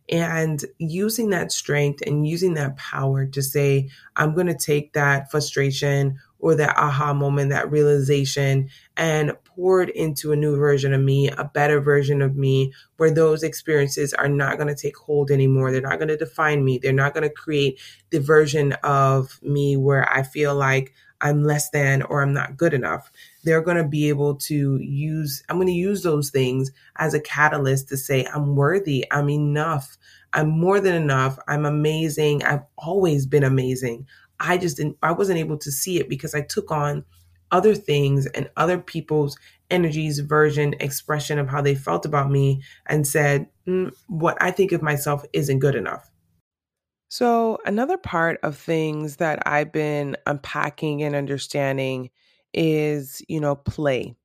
and 0.10 0.63
using 0.78 1.30
that 1.30 1.52
strength 1.52 2.02
and 2.06 2.28
using 2.28 2.54
that 2.56 2.78
power 2.78 3.26
to 3.26 3.41
say, 3.41 3.89
I'm 4.15 4.34
going 4.34 4.47
to 4.47 4.54
take 4.54 4.93
that 4.93 5.32
frustration 5.32 6.19
or 6.43 6.56
that 6.56 6.75
aha 6.77 7.13
moment, 7.13 7.49
that 7.49 7.71
realization, 7.71 8.69
and 8.97 9.32
poured 9.45 9.88
into 9.89 10.34
a 10.34 10.36
new 10.36 10.58
version 10.58 10.93
of 10.93 10.99
me, 10.99 11.29
a 11.29 11.45
better 11.45 11.79
version 11.79 12.21
of 12.21 12.36
me, 12.36 12.73
where 12.97 13.10
those 13.10 13.43
experiences 13.43 14.13
are 14.13 14.27
not 14.27 14.58
going 14.58 14.67
to 14.67 14.75
take 14.75 14.97
hold 14.97 15.32
anymore. 15.32 15.71
They're 15.71 15.79
not 15.79 15.99
going 15.99 16.10
to 16.10 16.17
define 16.17 16.65
me. 16.65 16.79
They're 16.79 16.91
not 16.91 17.13
going 17.13 17.23
to 17.23 17.34
create 17.34 17.79
the 18.10 18.19
version 18.19 18.73
of 18.84 19.41
me 19.41 19.77
where 19.77 20.12
I 20.12 20.23
feel 20.23 20.53
like 20.53 20.93
I'm 21.21 21.45
less 21.45 21.69
than 21.69 22.01
or 22.01 22.21
I'm 22.21 22.34
not 22.34 22.58
good 22.58 22.73
enough. 22.73 23.10
They're 23.45 23.62
going 23.62 23.77
to 23.77 23.88
be 23.88 24.10
able 24.10 24.36
to 24.36 24.77
use, 24.82 25.41
I'm 25.47 25.56
going 25.56 25.67
to 25.67 25.73
use 25.73 26.03
those 26.03 26.29
things 26.29 26.71
as 26.97 27.13
a 27.13 27.21
catalyst 27.21 27.88
to 27.88 27.97
say, 27.97 28.25
I'm 28.25 28.58
worthy, 28.58 29.06
I'm 29.12 29.29
enough, 29.29 29.97
I'm 30.34 30.49
more 30.49 30.82
than 30.82 30.93
enough, 30.95 31.39
I'm 31.47 31.65
amazing, 31.65 32.43
I've 32.43 32.63
always 32.77 33.25
been 33.25 33.45
amazing. 33.45 34.08
I 34.39 34.58
just 34.58 34.78
didn't, 34.78 34.98
I 35.02 35.12
wasn't 35.12 35.39
able 35.39 35.58
to 35.58 35.72
see 35.72 36.00
it 36.00 36.10
because 36.10 36.36
I 36.36 36.41
took 36.41 36.72
on 36.72 37.06
other 37.52 37.76
things 37.76 38.26
and 38.28 38.50
other 38.58 38.80
people's 38.80 39.38
energies, 39.69 40.19
version, 40.19 40.76
expression 40.80 41.39
of 41.39 41.48
how 41.48 41.62
they 41.62 41.76
felt 41.76 42.06
about 42.06 42.32
me 42.32 42.62
and 42.88 43.08
said, 43.08 43.48
mm, 43.67 43.91
what 44.08 44.38
I 44.41 44.52
think 44.52 44.72
of 44.72 44.82
myself 44.82 45.24
isn't 45.34 45.60
good 45.60 45.76
enough. 45.76 46.10
So, 47.10 47.60
another 47.63 47.98
part 47.98 48.39
of 48.41 48.58
things 48.58 49.17
that 49.17 49.43
I've 49.46 49.72
been 49.72 50.17
unpacking 50.26 51.04
and 51.04 51.15
understanding 51.15 52.10
is, 52.56 53.22
you 53.28 53.39
know, 53.39 53.56
play 53.56 54.15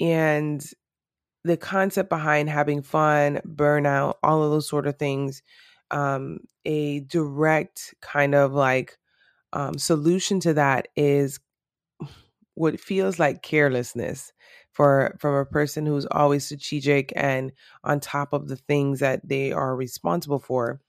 and 0.00 0.64
the 1.44 1.56
concept 1.56 2.08
behind 2.08 2.50
having 2.50 2.82
fun, 2.82 3.40
burnout, 3.46 4.14
all 4.22 4.42
of 4.42 4.50
those 4.50 4.68
sort 4.68 4.86
of 4.86 4.98
things. 4.98 5.42
Um, 5.90 6.40
a 6.66 7.00
direct 7.00 7.94
kind 8.02 8.34
of 8.34 8.52
like 8.52 8.97
um, 9.52 9.78
solution 9.78 10.40
to 10.40 10.54
that 10.54 10.88
is 10.96 11.40
what 12.54 12.80
feels 12.80 13.18
like 13.18 13.42
carelessness 13.42 14.32
for 14.72 15.16
from 15.20 15.34
a 15.34 15.44
person 15.44 15.86
who's 15.86 16.06
always 16.06 16.44
strategic 16.44 17.12
and 17.16 17.52
on 17.84 18.00
top 18.00 18.32
of 18.32 18.48
the 18.48 18.56
things 18.56 19.00
that 19.00 19.26
they 19.28 19.52
are 19.52 19.76
responsible 19.76 20.38
for. 20.40 20.80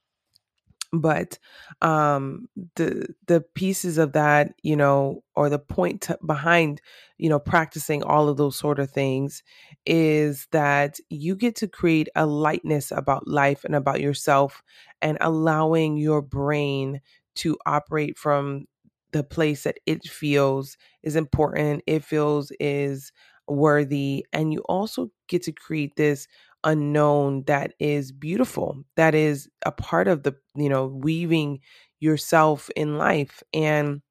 But 0.91 1.37
um 1.83 2.49
the 2.75 3.13
the 3.27 3.41
pieces 3.53 3.99
of 3.99 4.13
that 4.13 4.53
you 4.63 4.75
know 4.75 5.23
or 5.35 5.47
the 5.47 5.59
point 5.59 6.01
to, 6.01 6.17
behind 6.25 6.81
you 7.19 7.29
know 7.29 7.37
practicing 7.39 8.01
all 8.01 8.27
of 8.27 8.37
those 8.37 8.57
sort 8.57 8.79
of 8.79 8.89
things 8.89 9.43
is 9.85 10.47
that 10.51 10.99
you 11.09 11.35
get 11.35 11.55
to 11.57 11.67
create 11.67 12.09
a 12.15 12.25
lightness 12.25 12.91
about 12.91 13.27
life 13.27 13.63
and 13.65 13.75
about 13.75 14.01
yourself 14.01 14.63
and 14.99 15.17
allowing 15.21 15.95
your 15.97 16.23
brain 16.23 17.01
to 17.39 17.57
operate 17.65 18.17
from 18.17 18.65
the 19.11 19.23
place 19.23 19.63
that 19.63 19.79
it 19.85 20.03
feels 20.07 20.77
is 21.03 21.15
important 21.15 21.81
it 21.87 22.03
feels 22.03 22.51
is 22.59 23.11
worthy 23.47 24.25
and 24.33 24.53
you 24.53 24.59
also 24.69 25.09
get 25.27 25.41
to 25.43 25.51
create 25.51 25.95
this 25.95 26.27
unknown 26.63 27.43
that 27.47 27.73
is 27.79 28.11
beautiful 28.11 28.83
that 28.95 29.15
is 29.15 29.49
a 29.65 29.71
part 29.71 30.07
of 30.07 30.23
the 30.23 30.35
you 30.55 30.69
know 30.69 30.85
weaving 30.87 31.59
yourself 31.99 32.69
in 32.75 32.97
life 32.97 33.41
and 33.53 34.01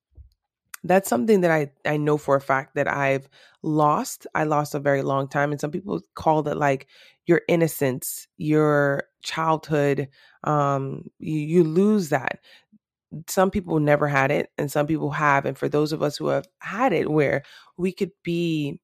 that's 0.84 1.08
something 1.08 1.40
that 1.40 1.50
I, 1.50 1.70
I 1.84 1.96
know 1.96 2.16
for 2.16 2.36
a 2.36 2.40
fact 2.40 2.76
that 2.76 2.86
I've 2.86 3.28
lost. 3.62 4.26
I 4.34 4.44
lost 4.44 4.74
a 4.74 4.78
very 4.78 5.02
long 5.02 5.28
time. 5.28 5.50
And 5.50 5.60
some 5.60 5.72
people 5.72 6.00
call 6.14 6.46
it 6.46 6.56
like 6.56 6.86
your 7.26 7.42
innocence, 7.48 8.28
your 8.36 9.04
childhood. 9.22 10.08
Um, 10.44 11.04
you, 11.18 11.40
you 11.40 11.64
lose 11.64 12.10
that. 12.10 12.38
Some 13.28 13.50
people 13.50 13.80
never 13.80 14.06
had 14.08 14.30
it, 14.30 14.50
and 14.58 14.70
some 14.70 14.86
people 14.86 15.10
have. 15.12 15.46
And 15.46 15.56
for 15.56 15.68
those 15.68 15.92
of 15.92 16.02
us 16.02 16.16
who 16.16 16.28
have 16.28 16.46
had 16.60 16.92
it, 16.92 17.10
where 17.10 17.42
we 17.76 17.92
could 17.92 18.12
be 18.22 18.80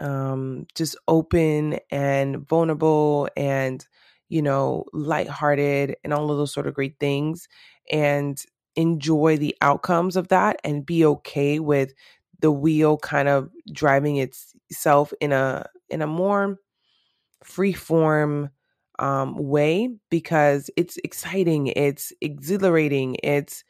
um, 0.00 0.66
just 0.74 0.96
open 1.08 1.78
and 1.90 2.46
vulnerable 2.48 3.28
and, 3.36 3.86
you 4.28 4.42
know, 4.42 4.84
lighthearted 4.92 5.96
and 6.04 6.12
all 6.12 6.30
of 6.30 6.36
those 6.36 6.52
sort 6.52 6.66
of 6.66 6.74
great 6.74 6.96
things 6.98 7.48
and 7.90 8.38
enjoy 8.76 9.36
the 9.36 9.54
outcomes 9.60 10.16
of 10.16 10.28
that 10.28 10.60
and 10.64 10.84
be 10.84 11.04
okay 11.04 11.60
with 11.60 11.92
the 12.40 12.50
wheel 12.50 12.98
kind 12.98 13.28
of 13.28 13.50
driving 13.72 14.16
itself 14.16 15.12
in 15.20 15.32
a 15.32 15.64
in 15.88 16.02
a 16.02 16.06
more 16.06 16.58
free 17.44 17.72
form 17.72 18.50
um, 18.98 19.36
way 19.36 19.88
because 20.10 20.70
it's 20.76 20.98
exciting, 21.04 21.68
it's 21.68 22.12
exhilarating, 22.20 23.16
it's 23.22 23.64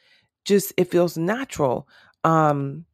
just 0.44 0.72
it 0.76 0.90
feels 0.90 1.16
natural. 1.16 1.88
Um, 2.24 2.84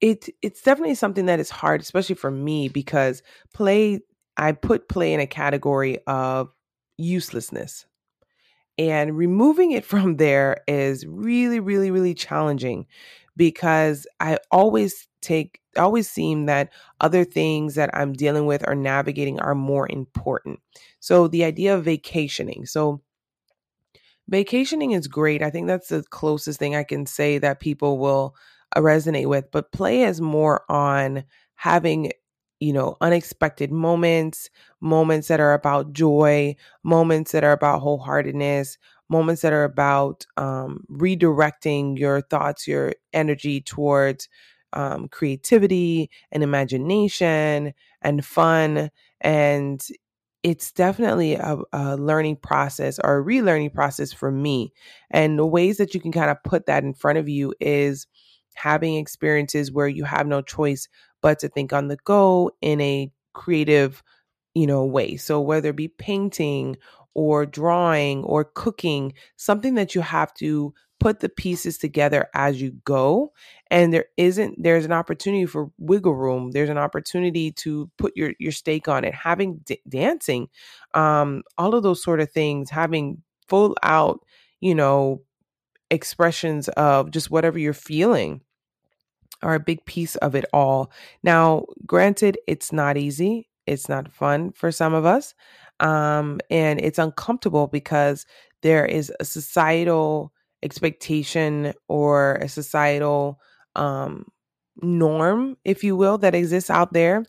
it 0.00 0.28
it's 0.42 0.62
definitely 0.62 0.94
something 0.94 1.26
that 1.26 1.40
is 1.40 1.50
hard, 1.50 1.80
especially 1.80 2.16
for 2.16 2.30
me, 2.30 2.68
because 2.68 3.22
play 3.54 4.00
I 4.36 4.52
put 4.52 4.88
play 4.88 5.14
in 5.14 5.20
a 5.20 5.26
category 5.26 5.98
of 6.06 6.50
uselessness. 6.98 7.86
And 8.78 9.16
removing 9.16 9.72
it 9.72 9.84
from 9.84 10.16
there 10.16 10.62
is 10.68 11.06
really, 11.06 11.60
really, 11.60 11.90
really 11.90 12.14
challenging 12.14 12.86
because 13.36 14.06
I 14.20 14.38
always 14.50 15.08
take 15.22 15.60
always 15.78 16.08
seem 16.08 16.46
that 16.46 16.72
other 17.00 17.24
things 17.24 17.74
that 17.74 17.90
I'm 17.94 18.12
dealing 18.12 18.46
with 18.46 18.64
or 18.66 18.74
navigating 18.74 19.40
are 19.40 19.54
more 19.54 19.90
important. 19.90 20.60
So 21.00 21.28
the 21.28 21.44
idea 21.44 21.74
of 21.76 21.84
vacationing. 21.84 22.66
So 22.66 23.02
vacationing 24.28 24.92
is 24.92 25.08
great. 25.08 25.42
I 25.42 25.50
think 25.50 25.66
that's 25.66 25.88
the 25.88 26.02
closest 26.10 26.58
thing 26.58 26.74
I 26.74 26.84
can 26.84 27.06
say 27.06 27.38
that 27.38 27.60
people 27.60 27.98
will 27.98 28.34
resonate 28.76 29.26
with, 29.26 29.50
but 29.50 29.72
play 29.72 30.02
is 30.02 30.20
more 30.20 30.64
on 30.70 31.24
having 31.54 32.12
you 32.58 32.72
know, 32.72 32.96
unexpected 33.02 33.70
moments, 33.70 34.48
moments 34.80 35.28
that 35.28 35.40
are 35.40 35.52
about 35.52 35.92
joy, 35.92 36.56
moments 36.82 37.32
that 37.32 37.44
are 37.44 37.52
about 37.52 37.82
wholeheartedness, 37.82 38.78
moments 39.10 39.42
that 39.42 39.52
are 39.52 39.64
about 39.64 40.24
um, 40.38 40.82
redirecting 40.90 41.98
your 41.98 42.22
thoughts, 42.22 42.66
your 42.66 42.94
energy 43.12 43.60
towards 43.60 44.30
um, 44.76 45.08
creativity 45.08 46.10
and 46.30 46.42
imagination 46.42 47.72
and 48.02 48.24
fun. 48.24 48.90
And 49.22 49.84
it's 50.42 50.70
definitely 50.70 51.34
a, 51.34 51.56
a, 51.72 51.96
learning 51.96 52.36
process 52.36 53.00
or 53.02 53.18
a 53.18 53.24
relearning 53.24 53.72
process 53.72 54.12
for 54.12 54.30
me. 54.30 54.72
And 55.10 55.38
the 55.38 55.46
ways 55.46 55.78
that 55.78 55.94
you 55.94 56.00
can 56.00 56.12
kind 56.12 56.30
of 56.30 56.42
put 56.44 56.66
that 56.66 56.84
in 56.84 56.92
front 56.92 57.18
of 57.18 57.28
you 57.28 57.54
is 57.58 58.06
having 58.54 58.96
experiences 58.96 59.72
where 59.72 59.88
you 59.88 60.04
have 60.04 60.26
no 60.26 60.42
choice 60.42 60.88
but 61.22 61.38
to 61.38 61.48
think 61.48 61.72
on 61.72 61.88
the 61.88 61.96
go 62.04 62.52
in 62.60 62.80
a 62.80 63.10
creative, 63.32 64.02
you 64.54 64.66
know, 64.66 64.84
way. 64.84 65.16
So 65.16 65.40
whether 65.40 65.70
it 65.70 65.76
be 65.76 65.88
painting 65.88 66.76
or 67.14 67.46
drawing 67.46 68.22
or 68.24 68.44
cooking, 68.44 69.14
something 69.36 69.74
that 69.74 69.94
you 69.94 70.02
have 70.02 70.34
to 70.34 70.74
put 70.98 71.20
the 71.20 71.28
pieces 71.28 71.78
together 71.78 72.26
as 72.34 72.60
you 72.60 72.72
go 72.84 73.32
and 73.70 73.92
there 73.92 74.06
isn't 74.16 74.54
there's 74.62 74.84
an 74.86 74.92
opportunity 74.92 75.44
for 75.46 75.70
wiggle 75.78 76.14
room 76.14 76.50
there's 76.52 76.70
an 76.70 76.78
opportunity 76.78 77.52
to 77.52 77.90
put 77.98 78.16
your 78.16 78.32
your 78.38 78.52
stake 78.52 78.88
on 78.88 79.04
it 79.04 79.14
having 79.14 79.58
d- 79.64 79.80
dancing 79.88 80.48
um 80.94 81.42
all 81.58 81.74
of 81.74 81.82
those 81.82 82.02
sort 82.02 82.20
of 82.20 82.30
things 82.32 82.70
having 82.70 83.22
full 83.48 83.76
out 83.82 84.20
you 84.60 84.74
know 84.74 85.20
expressions 85.90 86.68
of 86.70 87.10
just 87.10 87.30
whatever 87.30 87.58
you're 87.58 87.72
feeling 87.72 88.40
are 89.42 89.54
a 89.54 89.60
big 89.60 89.84
piece 89.84 90.16
of 90.16 90.34
it 90.34 90.44
all. 90.52 90.90
Now, 91.22 91.66
granted, 91.84 92.38
it's 92.46 92.72
not 92.72 92.96
easy. 92.96 93.48
It's 93.66 93.88
not 93.88 94.12
fun 94.12 94.52
for 94.52 94.72
some 94.72 94.94
of 94.94 95.04
us. 95.04 95.34
Um, 95.80 96.40
and 96.50 96.80
it's 96.80 96.98
uncomfortable 96.98 97.66
because 97.66 98.24
there 98.62 98.86
is 98.86 99.12
a 99.20 99.24
societal 99.24 100.32
expectation 100.62 101.72
or 101.88 102.36
a 102.36 102.48
societal 102.48 103.40
um, 103.76 104.26
norm, 104.82 105.56
if 105.64 105.84
you 105.84 105.96
will, 105.96 106.18
that 106.18 106.34
exists 106.34 106.70
out 106.70 106.92
there. 106.92 107.24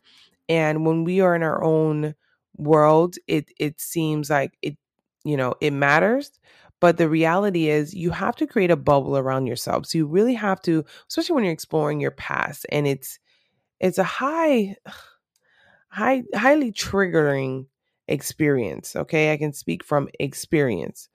And 0.50 0.86
when 0.86 1.04
we 1.04 1.20
are 1.22 1.36
in 1.36 1.44
our 1.44 1.64
own 1.64 2.16
world, 2.56 3.16
it 3.28 3.52
it 3.60 3.80
seems 3.82 4.30
like 4.30 4.58
it, 4.62 4.78
you 5.24 5.38
know, 5.38 5.56
it 5.62 5.72
matters. 5.74 6.32
But 6.80 6.98
the 6.98 7.10
reality 7.10 7.70
is, 7.70 7.94
you 7.94 8.12
have 8.12 8.36
to 8.38 8.48
create 8.48 8.72
a 8.72 8.76
bubble 8.78 9.18
around 9.18 9.48
yourself. 9.48 9.88
So 9.88 9.98
you 9.98 10.06
really 10.08 10.36
have 10.36 10.62
to, 10.64 10.86
especially 11.10 11.36
when 11.36 11.44
you're 11.46 11.54
exploring 11.54 12.00
your 12.00 12.12
past, 12.12 12.66
and 12.72 12.88
it's 12.88 13.20
it's 13.80 13.98
a 14.00 14.04
high, 14.04 14.76
high, 15.90 16.24
highly 16.36 16.72
triggering 16.72 17.66
experience. 18.08 18.96
Okay, 18.96 19.34
I 19.34 19.38
can 19.38 19.54
speak 19.54 19.84
from 19.84 20.10
experience. 20.20 21.10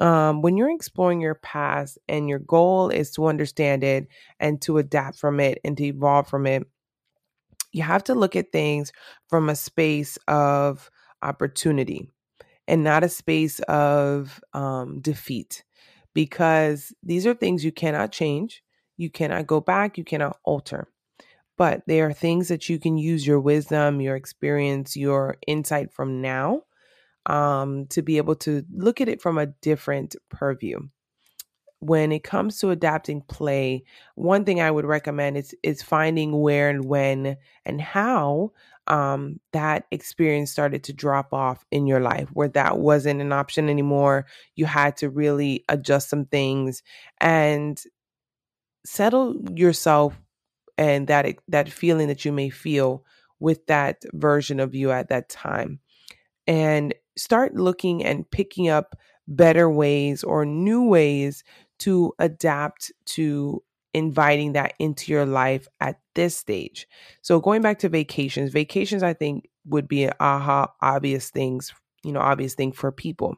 Um, 0.00 0.42
when 0.42 0.56
you're 0.56 0.70
exploring 0.70 1.20
your 1.20 1.36
past 1.36 1.98
and 2.08 2.28
your 2.28 2.38
goal 2.38 2.90
is 2.90 3.10
to 3.12 3.26
understand 3.26 3.82
it 3.82 4.08
and 4.38 4.60
to 4.62 4.78
adapt 4.78 5.18
from 5.18 5.40
it 5.40 5.58
and 5.64 5.76
to 5.78 5.84
evolve 5.84 6.28
from 6.28 6.46
it, 6.46 6.66
you 7.72 7.82
have 7.82 8.04
to 8.04 8.14
look 8.14 8.36
at 8.36 8.52
things 8.52 8.92
from 9.28 9.48
a 9.48 9.56
space 9.56 10.18
of 10.28 10.90
opportunity 11.22 12.08
and 12.68 12.84
not 12.84 13.04
a 13.04 13.08
space 13.08 13.60
of 13.60 14.40
um, 14.52 15.00
defeat 15.00 15.64
because 16.14 16.92
these 17.02 17.26
are 17.26 17.34
things 17.34 17.64
you 17.64 17.72
cannot 17.72 18.12
change, 18.12 18.62
you 18.96 19.10
cannot 19.10 19.46
go 19.46 19.60
back, 19.60 19.98
you 19.98 20.04
cannot 20.04 20.38
alter. 20.44 20.88
But 21.58 21.82
they 21.86 22.02
are 22.02 22.12
things 22.12 22.48
that 22.48 22.68
you 22.68 22.78
can 22.78 22.98
use 22.98 23.26
your 23.26 23.40
wisdom, 23.40 24.00
your 24.00 24.16
experience, 24.16 24.96
your 24.96 25.36
insight 25.46 25.92
from 25.92 26.20
now 26.20 26.62
um, 27.26 27.86
to 27.86 28.02
be 28.02 28.16
able 28.16 28.36
to 28.36 28.64
look 28.72 29.00
at 29.00 29.08
it 29.08 29.20
from 29.20 29.38
a 29.38 29.46
different 29.46 30.16
purview. 30.30 30.80
When 31.80 32.10
it 32.10 32.24
comes 32.24 32.58
to 32.60 32.70
adapting 32.70 33.20
play, 33.22 33.84
one 34.14 34.44
thing 34.44 34.60
I 34.60 34.70
would 34.70 34.86
recommend 34.86 35.36
is 35.36 35.54
is 35.62 35.82
finding 35.82 36.40
where 36.40 36.70
and 36.70 36.86
when 36.86 37.36
and 37.66 37.80
how 37.80 38.52
um, 38.86 39.40
that 39.52 39.84
experience 39.90 40.50
started 40.50 40.84
to 40.84 40.92
drop 40.94 41.34
off 41.34 41.64
in 41.70 41.86
your 41.86 42.00
life 42.00 42.28
where 42.32 42.48
that 42.48 42.78
wasn't 42.78 43.20
an 43.20 43.32
option 43.32 43.68
anymore. 43.68 44.26
You 44.54 44.64
had 44.64 44.96
to 44.98 45.10
really 45.10 45.64
adjust 45.68 46.08
some 46.08 46.24
things 46.24 46.82
and 47.20 47.80
settle 48.86 49.36
yourself 49.54 50.18
and 50.78 51.08
that 51.08 51.26
that 51.48 51.68
feeling 51.68 52.08
that 52.08 52.24
you 52.24 52.32
may 52.32 52.48
feel 52.48 53.04
with 53.38 53.66
that 53.66 54.02
version 54.14 54.60
of 54.60 54.74
you 54.74 54.90
at 54.92 55.08
that 55.08 55.28
time 55.28 55.80
and 56.46 56.94
start 57.16 57.54
looking 57.54 58.04
and 58.04 58.30
picking 58.30 58.68
up 58.68 58.96
better 59.28 59.70
ways 59.70 60.22
or 60.22 60.44
new 60.44 60.84
ways 60.84 61.42
to 61.78 62.12
adapt 62.18 62.92
to 63.04 63.62
inviting 63.94 64.52
that 64.52 64.74
into 64.78 65.10
your 65.10 65.26
life 65.26 65.66
at 65.80 65.98
this 66.14 66.36
stage. 66.36 66.86
So 67.22 67.40
going 67.40 67.62
back 67.62 67.78
to 67.80 67.88
vacations, 67.88 68.52
vacations 68.52 69.02
I 69.02 69.14
think 69.14 69.48
would 69.64 69.88
be 69.88 70.04
an 70.04 70.12
aha 70.20 70.68
obvious 70.82 71.30
things, 71.30 71.72
you 72.04 72.12
know, 72.12 72.20
obvious 72.20 72.54
thing 72.54 72.72
for 72.72 72.92
people. 72.92 73.36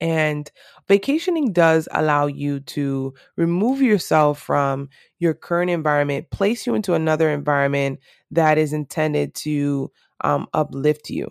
And 0.00 0.50
vacationing 0.88 1.52
does 1.52 1.88
allow 1.90 2.26
you 2.26 2.60
to 2.60 3.14
remove 3.36 3.80
yourself 3.80 4.38
from 4.38 4.90
your 5.18 5.32
current 5.32 5.70
environment, 5.70 6.30
place 6.30 6.66
you 6.66 6.74
into 6.74 6.94
another 6.94 7.30
environment 7.30 8.00
that 8.30 8.58
is 8.58 8.72
intended 8.74 9.34
to 9.36 9.90
um, 10.22 10.48
uplift 10.52 11.08
you. 11.08 11.28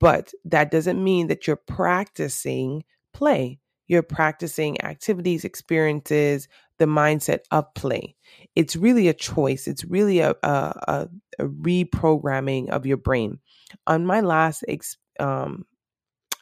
But 0.00 0.32
that 0.44 0.70
doesn't 0.70 1.02
mean 1.02 1.28
that 1.28 1.46
you're 1.46 1.56
practicing 1.56 2.84
play. 3.14 3.60
You're 3.88 4.02
practicing 4.02 4.82
activities, 4.82 5.44
experiences, 5.44 6.48
the 6.78 6.86
mindset 6.86 7.40
of 7.50 7.72
play. 7.74 8.16
It's 8.54 8.76
really 8.76 9.08
a 9.08 9.14
choice. 9.14 9.66
It's 9.66 9.84
really 9.84 10.20
a, 10.20 10.34
a, 10.42 10.46
a, 10.48 11.08
a 11.38 11.44
reprogramming 11.44 12.68
of 12.68 12.84
your 12.84 12.96
brain. 12.96 13.38
On 13.86 14.04
my 14.04 14.20
last 14.20 14.64
ex, 14.68 14.96
um, 15.18 15.64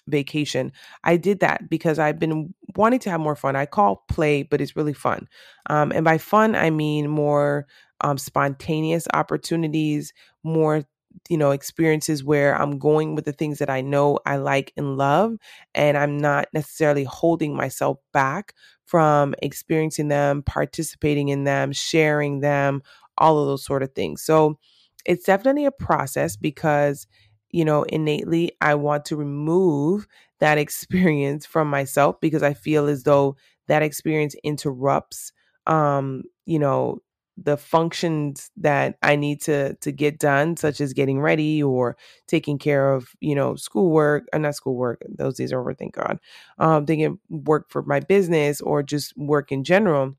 vacation, 0.07 0.73
I 1.05 1.17
did 1.17 1.41
that 1.41 1.69
because 1.71 1.99
I've 1.99 2.19
been 2.19 2.55
wanting 2.77 2.99
to 3.01 3.11
have 3.11 3.21
more 3.21 3.37
fun. 3.37 3.57
I 3.57 3.67
call 3.67 4.05
play, 4.09 4.43
but 4.43 4.61
it's 4.61 4.77
really 4.77 4.93
fun. 4.93 5.29
Um, 5.71 5.93
and 5.93 6.05
by 6.05 6.19
fun, 6.19 6.57
I 6.57 6.71
mean 6.71 7.09
more 7.09 7.67
um, 8.01 8.19
spontaneous 8.19 9.07
opportunities, 9.15 10.13
more 10.43 10.83
you 11.29 11.37
know 11.39 11.51
experiences 11.51 12.25
where 12.25 12.57
i'm 12.61 12.79
going 12.79 13.15
with 13.15 13.25
the 13.25 13.33
things 13.33 13.59
that 13.59 13.71
i 13.71 13.81
know 13.81 14.19
i 14.27 14.37
like 14.37 14.73
and 14.77 14.97
love 14.97 15.37
and 15.75 15.97
i'm 15.97 16.19
not 16.19 16.47
necessarily 16.53 17.05
holding 17.05 17.57
myself 17.57 17.99
back 18.13 18.55
from 18.85 19.35
experiencing 19.43 20.09
them 20.09 20.43
participating 20.43 21.29
in 21.29 21.45
them 21.45 21.73
sharing 21.73 22.41
them 22.41 22.83
all 23.17 23.39
of 23.39 23.47
those 23.47 23.65
sort 23.65 23.83
of 23.85 23.93
things. 23.95 24.21
So 24.23 24.59
it's 25.07 25.25
definitely 25.25 25.65
a 25.65 25.71
process 25.71 26.37
because 26.37 27.07
you 27.51 27.65
know 27.65 27.83
innately 27.85 28.51
i 28.61 28.75
want 28.75 29.05
to 29.05 29.17
remove 29.17 30.07
that 30.41 30.59
experience 30.65 31.47
from 31.47 31.69
myself 31.69 32.21
because 32.21 32.43
i 32.43 32.53
feel 32.55 32.87
as 32.87 33.05
though 33.05 33.37
that 33.69 33.83
experience 33.83 34.35
interrupts 34.43 35.33
um 35.67 36.23
you 36.47 36.59
know 36.59 36.99
the 37.37 37.57
functions 37.57 38.51
that 38.57 38.97
I 39.03 39.17
need 39.17 39.41
to 39.43 39.75
to 39.75 39.93
get 39.93 40.19
done, 40.19 40.57
such 40.57 40.81
as 40.81 40.93
getting 40.93 41.21
ready 41.21 41.63
or 41.63 41.97
taking 42.29 42.59
care 42.59 42.93
of, 42.93 43.09
you 43.21 43.35
know, 43.35 43.57
schoolwork, 43.57 44.25
uh, 44.33 44.39
not 44.39 44.55
schoolwork, 44.55 45.03
those 45.09 45.37
days 45.37 45.53
are 45.53 45.61
over, 45.61 45.75
thank 45.75 45.95
God. 45.95 46.19
Um, 46.59 46.87
thinking 46.87 47.19
work 47.29 47.71
for 47.71 47.83
my 47.83 48.01
business 48.01 48.61
or 48.61 48.83
just 48.83 49.17
work 49.17 49.51
in 49.53 49.65
general. 49.65 50.17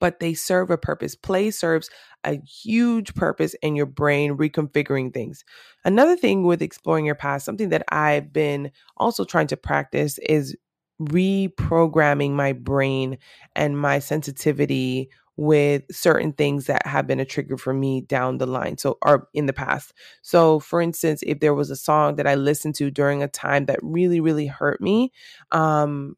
But 0.00 0.20
they 0.20 0.34
serve 0.34 0.70
a 0.70 0.76
purpose. 0.76 1.14
Play 1.14 1.50
serves 1.50 1.88
a 2.22 2.38
huge 2.42 3.14
purpose 3.14 3.54
in 3.62 3.74
your 3.74 3.86
brain, 3.86 4.36
reconfiguring 4.36 5.14
things. 5.14 5.44
Another 5.84 6.14
thing 6.14 6.44
with 6.44 6.60
exploring 6.60 7.06
your 7.06 7.14
past, 7.14 7.46
something 7.46 7.70
that 7.70 7.84
I've 7.88 8.32
been 8.32 8.70
also 8.98 9.24
trying 9.24 9.46
to 9.48 9.56
practice 9.56 10.18
is 10.18 10.54
reprogramming 11.00 12.32
my 12.32 12.52
brain 12.52 13.18
and 13.56 13.78
my 13.78 13.98
sensitivity 13.98 15.08
with 15.38 15.84
certain 15.90 16.32
things 16.34 16.66
that 16.66 16.86
have 16.86 17.06
been 17.06 17.20
a 17.20 17.24
trigger 17.24 17.56
for 17.56 17.72
me 17.72 18.02
down 18.02 18.38
the 18.38 18.46
line 18.46 18.76
so 18.76 18.98
or 19.02 19.28
in 19.34 19.46
the 19.46 19.54
past. 19.54 19.94
So 20.22 20.60
for 20.60 20.82
instance 20.82 21.22
if 21.24 21.40
there 21.40 21.54
was 21.54 21.70
a 21.70 21.76
song 21.76 22.16
that 22.16 22.26
i 22.26 22.34
listened 22.34 22.74
to 22.76 22.90
during 22.90 23.22
a 23.22 23.28
time 23.28 23.66
that 23.66 23.78
really 23.82 24.20
really 24.20 24.46
hurt 24.48 24.80
me 24.80 25.12
um 25.52 26.16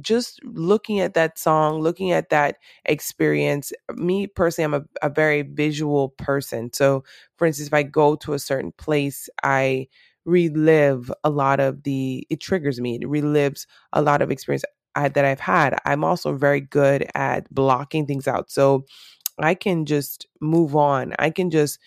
just 0.00 0.40
looking 0.44 1.00
at 1.00 1.14
that 1.14 1.38
song 1.38 1.80
looking 1.82 2.12
at 2.12 2.30
that 2.30 2.56
experience 2.86 3.72
me 3.96 4.26
personally 4.26 4.64
i'm 4.64 4.82
a, 5.02 5.06
a 5.06 5.10
very 5.10 5.42
visual 5.42 6.10
person. 6.10 6.72
So 6.72 7.04
for 7.36 7.46
instance 7.46 7.66
if 7.68 7.74
i 7.74 7.82
go 7.82 8.16
to 8.16 8.32
a 8.34 8.38
certain 8.38 8.72
place 8.72 9.28
i 9.42 9.88
relive 10.24 11.12
a 11.24 11.30
lot 11.30 11.60
of 11.60 11.82
the 11.82 12.26
it 12.30 12.40
triggers 12.40 12.80
me 12.80 12.96
it 12.96 13.02
relives 13.08 13.66
a 13.92 14.02
lot 14.02 14.22
of 14.22 14.30
experience 14.30 14.64
I, 14.96 15.08
that 15.08 15.24
I've 15.24 15.40
had, 15.40 15.78
I'm 15.84 16.04
also 16.04 16.34
very 16.34 16.60
good 16.60 17.08
at 17.14 17.52
blocking 17.52 18.06
things 18.06 18.28
out. 18.28 18.50
So 18.50 18.84
I 19.40 19.54
can 19.54 19.86
just 19.86 20.26
move 20.40 20.76
on. 20.76 21.14
I 21.18 21.30
can 21.30 21.50
just 21.50 21.78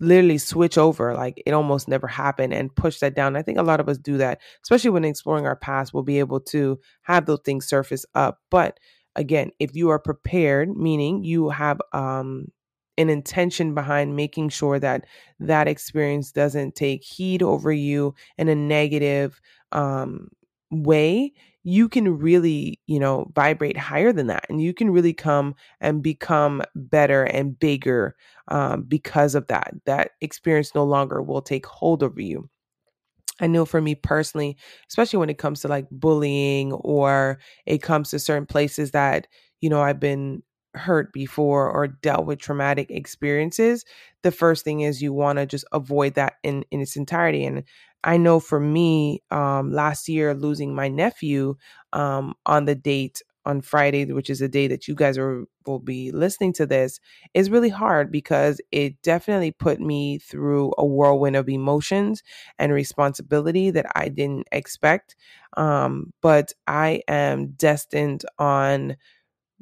literally 0.00 0.38
switch 0.38 0.76
over 0.76 1.14
like 1.14 1.40
it 1.46 1.52
almost 1.52 1.88
never 1.88 2.08
happened 2.08 2.52
and 2.52 2.74
push 2.74 2.98
that 2.98 3.14
down. 3.14 3.36
I 3.36 3.42
think 3.42 3.58
a 3.58 3.62
lot 3.62 3.80
of 3.80 3.88
us 3.88 3.96
do 3.96 4.18
that, 4.18 4.40
especially 4.64 4.90
when 4.90 5.04
exploring 5.04 5.46
our 5.46 5.56
past, 5.56 5.94
we'll 5.94 6.02
be 6.02 6.18
able 6.18 6.40
to 6.40 6.78
have 7.02 7.26
those 7.26 7.40
things 7.44 7.66
surface 7.66 8.04
up. 8.14 8.40
But 8.50 8.78
again, 9.14 9.50
if 9.60 9.76
you 9.76 9.90
are 9.90 9.98
prepared, 10.00 10.76
meaning 10.76 11.22
you 11.24 11.48
have 11.50 11.80
um 11.92 12.48
an 12.96 13.08
intention 13.08 13.74
behind 13.74 14.16
making 14.16 14.48
sure 14.48 14.80
that 14.80 15.04
that 15.38 15.68
experience 15.68 16.32
doesn't 16.32 16.74
take 16.74 17.04
heat 17.04 17.42
over 17.42 17.70
you 17.72 18.14
in 18.36 18.48
a 18.48 18.54
negative 18.56 19.40
um 19.72 20.28
way 20.70 21.32
you 21.64 21.88
can 21.88 22.18
really, 22.18 22.80
you 22.86 22.98
know, 22.98 23.30
vibrate 23.34 23.76
higher 23.76 24.12
than 24.12 24.28
that. 24.28 24.46
And 24.48 24.62
you 24.62 24.72
can 24.72 24.90
really 24.90 25.12
come 25.12 25.54
and 25.80 26.02
become 26.02 26.62
better 26.74 27.24
and 27.24 27.58
bigger 27.58 28.16
um, 28.48 28.82
because 28.84 29.34
of 29.34 29.46
that. 29.48 29.74
That 29.84 30.12
experience 30.20 30.74
no 30.74 30.84
longer 30.84 31.22
will 31.22 31.42
take 31.42 31.66
hold 31.66 32.02
over 32.02 32.20
you. 32.20 32.48
I 33.40 33.46
know 33.46 33.64
for 33.64 33.80
me 33.80 33.94
personally, 33.94 34.56
especially 34.88 35.18
when 35.18 35.30
it 35.30 35.38
comes 35.38 35.60
to 35.60 35.68
like 35.68 35.86
bullying 35.90 36.72
or 36.72 37.38
it 37.66 37.82
comes 37.82 38.10
to 38.10 38.18
certain 38.18 38.46
places 38.46 38.90
that, 38.92 39.28
you 39.60 39.70
know, 39.70 39.80
I've 39.80 40.00
been 40.00 40.42
hurt 40.74 41.12
before 41.12 41.70
or 41.70 41.88
dealt 41.88 42.26
with 42.26 42.38
traumatic 42.38 42.90
experiences, 42.90 43.84
the 44.22 44.30
first 44.30 44.64
thing 44.64 44.80
is 44.80 45.02
you 45.02 45.12
want 45.12 45.38
to 45.38 45.46
just 45.46 45.64
avoid 45.72 46.14
that 46.14 46.34
in, 46.42 46.64
in 46.70 46.80
its 46.80 46.96
entirety. 46.96 47.44
And 47.44 47.64
I 48.04 48.16
know 48.16 48.40
for 48.40 48.60
me, 48.60 49.22
um, 49.30 49.72
last 49.72 50.08
year, 50.08 50.34
losing 50.34 50.74
my 50.74 50.88
nephew 50.88 51.56
um, 51.92 52.34
on 52.46 52.64
the 52.64 52.74
date 52.74 53.22
on 53.44 53.62
Friday, 53.62 54.04
which 54.12 54.28
is 54.28 54.40
the 54.40 54.48
day 54.48 54.66
that 54.66 54.86
you 54.86 54.94
guys 54.94 55.16
are, 55.16 55.44
will 55.66 55.78
be 55.78 56.12
listening 56.12 56.52
to 56.52 56.66
this, 56.66 57.00
is 57.32 57.50
really 57.50 57.70
hard 57.70 58.12
because 58.12 58.60
it 58.70 59.00
definitely 59.02 59.50
put 59.50 59.80
me 59.80 60.18
through 60.18 60.72
a 60.76 60.84
whirlwind 60.84 61.34
of 61.34 61.48
emotions 61.48 62.22
and 62.58 62.72
responsibility 62.72 63.70
that 63.70 63.86
I 63.96 64.10
didn't 64.10 64.46
expect. 64.52 65.16
Um, 65.56 66.12
but 66.20 66.52
I 66.66 67.02
am 67.08 67.52
destined 67.52 68.24
on 68.38 68.96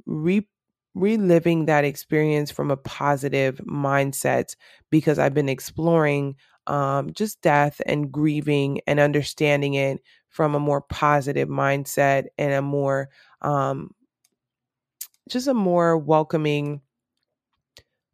re- 0.07 0.49
reliving 0.96 1.66
that 1.66 1.85
experience 1.85 2.50
from 2.50 2.70
a 2.70 2.76
positive 2.76 3.59
mindset 3.59 4.56
because 4.90 5.18
I've 5.18 5.35
been 5.35 5.48
exploring 5.48 6.37
um, 6.66 7.12
just 7.12 7.42
death 7.42 7.80
and 7.87 8.11
grieving 8.11 8.80
and 8.87 8.98
understanding 8.98 9.74
it 9.74 10.00
from 10.30 10.54
a 10.54 10.61
more 10.61 10.80
positive 10.80 11.48
mindset 11.48 12.24
and 12.38 12.52
a 12.52 12.62
more 12.62 13.11
um, 13.42 13.90
just 15.28 15.46
a 15.48 15.54
more 15.54 15.98
welcoming 15.98 16.80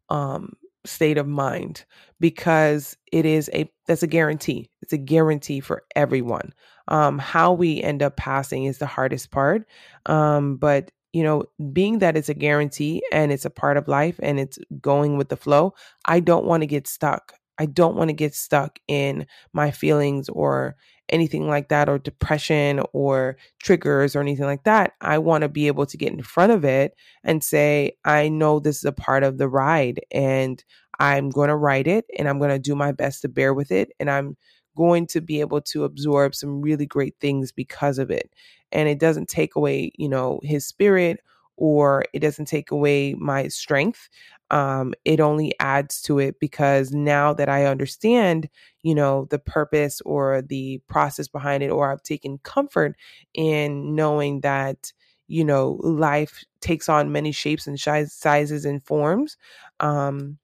um, 0.09 0.53
state 0.85 1.17
of 1.17 1.27
mind 1.27 1.85
because 2.19 2.97
it 3.13 3.25
is 3.25 3.49
a 3.53 3.71
that's 3.87 4.03
a 4.03 4.07
guarantee. 4.07 4.69
It's 4.81 4.93
a 4.93 4.97
guarantee 4.97 5.61
for 5.61 5.83
everyone. 5.95 6.53
Um, 6.89 7.17
how 7.17 7.53
we 7.53 7.81
end 7.81 8.03
up 8.03 8.17
passing 8.17 8.65
is 8.65 8.77
the 8.77 8.85
hardest 8.85 9.31
part 9.31 9.65
um, 10.05 10.57
but 10.57 10.91
you 11.13 11.23
know 11.23 11.43
being 11.71 11.99
that 11.99 12.17
it's 12.17 12.29
a 12.29 12.33
guarantee 12.33 13.01
and 13.11 13.31
it's 13.31 13.45
a 13.45 13.49
part 13.49 13.77
of 13.77 13.87
life 13.87 14.19
and 14.21 14.39
it's 14.39 14.59
going 14.81 15.17
with 15.17 15.29
the 15.29 15.37
flow 15.37 15.73
i 16.05 16.19
don't 16.19 16.45
want 16.45 16.61
to 16.61 16.67
get 16.67 16.87
stuck 16.87 17.33
i 17.59 17.65
don't 17.65 17.95
want 17.95 18.09
to 18.09 18.13
get 18.13 18.35
stuck 18.35 18.79
in 18.87 19.25
my 19.53 19.71
feelings 19.71 20.29
or 20.29 20.75
anything 21.09 21.47
like 21.47 21.69
that 21.69 21.89
or 21.89 21.99
depression 21.99 22.81
or 22.93 23.37
triggers 23.61 24.15
or 24.15 24.21
anything 24.21 24.45
like 24.45 24.63
that. 24.63 24.93
I 25.01 25.17
want 25.19 25.41
to 25.41 25.49
be 25.49 25.67
able 25.67 25.85
to 25.85 25.97
get 25.97 26.13
in 26.13 26.23
front 26.23 26.51
of 26.51 26.63
it 26.63 26.95
and 27.23 27.43
say, 27.43 27.97
I 28.05 28.29
know 28.29 28.59
this 28.59 28.77
is 28.77 28.85
a 28.85 28.91
part 28.91 29.23
of 29.23 29.37
the 29.37 29.47
ride 29.47 30.01
and 30.11 30.63
I'm 30.99 31.29
going 31.29 31.49
to 31.49 31.55
ride 31.55 31.87
it 31.87 32.05
and 32.17 32.27
I'm 32.29 32.39
going 32.39 32.51
to 32.51 32.59
do 32.59 32.75
my 32.75 32.91
best 32.91 33.21
to 33.21 33.29
bear 33.29 33.53
with 33.53 33.71
it. 33.71 33.91
And 33.99 34.09
I'm 34.09 34.37
going 34.75 35.05
to 35.07 35.21
be 35.21 35.39
able 35.39 35.61
to 35.61 35.83
absorb 35.83 36.33
some 36.35 36.61
really 36.61 36.85
great 36.85 37.15
things 37.19 37.51
because 37.51 37.99
of 37.99 38.09
it. 38.09 38.31
And 38.73 38.89
it 38.89 38.99
doesn't 38.99 39.29
take 39.29 39.55
away, 39.55 39.91
you 39.97 40.09
know, 40.09 40.39
his 40.43 40.65
spirit 40.67 41.21
or 41.55 42.03
it 42.13 42.19
doesn't 42.19 42.45
take 42.47 42.71
away 42.71 43.13
my 43.15 43.47
strength 43.47 44.09
um, 44.51 44.93
it 45.03 45.19
only 45.19 45.53
adds 45.59 46.01
to 46.03 46.19
it 46.19 46.39
because 46.39 46.91
now 46.91 47.33
that 47.33 47.49
I 47.49 47.65
understand, 47.65 48.49
you 48.83 48.93
know, 48.93 49.25
the 49.31 49.39
purpose 49.39 49.99
or 50.01 50.43
the 50.43 50.79
process 50.87 51.27
behind 51.27 51.63
it, 51.63 51.69
or 51.71 51.91
I've 51.91 52.03
taken 52.03 52.37
comfort 52.43 52.95
in 53.33 53.95
knowing 53.95 54.41
that, 54.41 54.91
you 55.27 55.43
know, 55.43 55.79
life 55.81 56.43
takes 56.61 56.87
on 56.87 57.11
many 57.11 57.31
shapes 57.31 57.65
and 57.65 57.79
sizes 57.79 58.65
and 58.65 58.83
forms. 58.83 59.37
Um, 59.79 60.37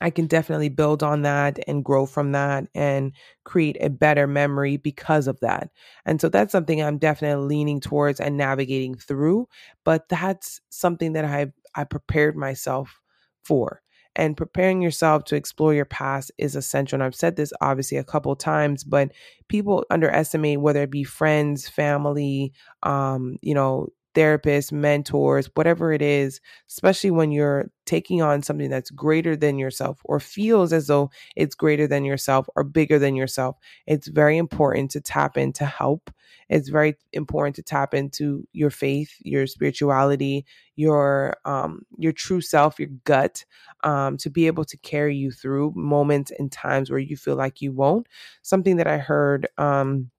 I 0.00 0.10
can 0.10 0.26
definitely 0.26 0.70
build 0.70 1.02
on 1.02 1.22
that 1.22 1.58
and 1.68 1.84
grow 1.84 2.06
from 2.06 2.32
that 2.32 2.68
and 2.74 3.12
create 3.44 3.76
a 3.80 3.90
better 3.90 4.26
memory 4.26 4.76
because 4.76 5.26
of 5.26 5.38
that. 5.40 5.70
And 6.06 6.20
so 6.20 6.28
that's 6.28 6.52
something 6.52 6.82
I'm 6.82 6.98
definitely 6.98 7.46
leaning 7.46 7.80
towards 7.80 8.20
and 8.20 8.36
navigating 8.36 8.94
through. 8.94 9.48
But 9.84 10.08
that's 10.08 10.60
something 10.70 11.12
that 11.14 11.24
I've 11.24 11.52
I 11.74 11.84
prepared 11.84 12.36
myself 12.36 13.00
for. 13.44 13.82
And 14.16 14.36
preparing 14.36 14.82
yourself 14.82 15.24
to 15.26 15.36
explore 15.36 15.72
your 15.72 15.84
past 15.84 16.32
is 16.36 16.56
essential. 16.56 16.96
And 16.96 17.02
I've 17.04 17.14
said 17.14 17.36
this 17.36 17.52
obviously 17.60 17.96
a 17.96 18.04
couple 18.04 18.34
times, 18.34 18.82
but 18.82 19.12
people 19.48 19.84
underestimate 19.88 20.60
whether 20.60 20.82
it 20.82 20.90
be 20.90 21.04
friends, 21.04 21.68
family, 21.68 22.52
um, 22.82 23.36
you 23.40 23.54
know, 23.54 23.88
therapists, 24.14 24.72
mentors, 24.72 25.48
whatever 25.54 25.92
it 25.92 26.02
is, 26.02 26.40
especially 26.68 27.10
when 27.10 27.30
you're 27.32 27.70
taking 27.86 28.22
on 28.22 28.42
something 28.42 28.70
that's 28.70 28.90
greater 28.90 29.36
than 29.36 29.58
yourself 29.58 30.00
or 30.04 30.20
feels 30.20 30.72
as 30.72 30.86
though 30.86 31.10
it's 31.36 31.54
greater 31.54 31.86
than 31.86 32.04
yourself 32.04 32.48
or 32.56 32.64
bigger 32.64 32.98
than 32.98 33.14
yourself. 33.16 33.56
It's 33.86 34.08
very 34.08 34.36
important 34.36 34.90
to 34.92 35.00
tap 35.00 35.36
into 35.36 35.64
help. 35.64 36.10
It's 36.48 36.68
very 36.68 36.96
important 37.12 37.56
to 37.56 37.62
tap 37.62 37.94
into 37.94 38.46
your 38.52 38.70
faith, 38.70 39.14
your 39.20 39.46
spirituality, 39.46 40.44
your 40.76 41.36
um 41.44 41.82
your 41.98 42.12
true 42.12 42.40
self, 42.40 42.78
your 42.78 42.88
gut, 43.04 43.44
um, 43.84 44.16
to 44.18 44.30
be 44.30 44.46
able 44.46 44.64
to 44.64 44.76
carry 44.78 45.16
you 45.16 45.30
through 45.30 45.72
moments 45.76 46.32
and 46.38 46.50
times 46.50 46.90
where 46.90 46.98
you 46.98 47.16
feel 47.16 47.36
like 47.36 47.60
you 47.60 47.72
won't. 47.72 48.06
Something 48.42 48.76
that 48.76 48.86
I 48.86 48.98
heard 48.98 49.46
um 49.58 50.10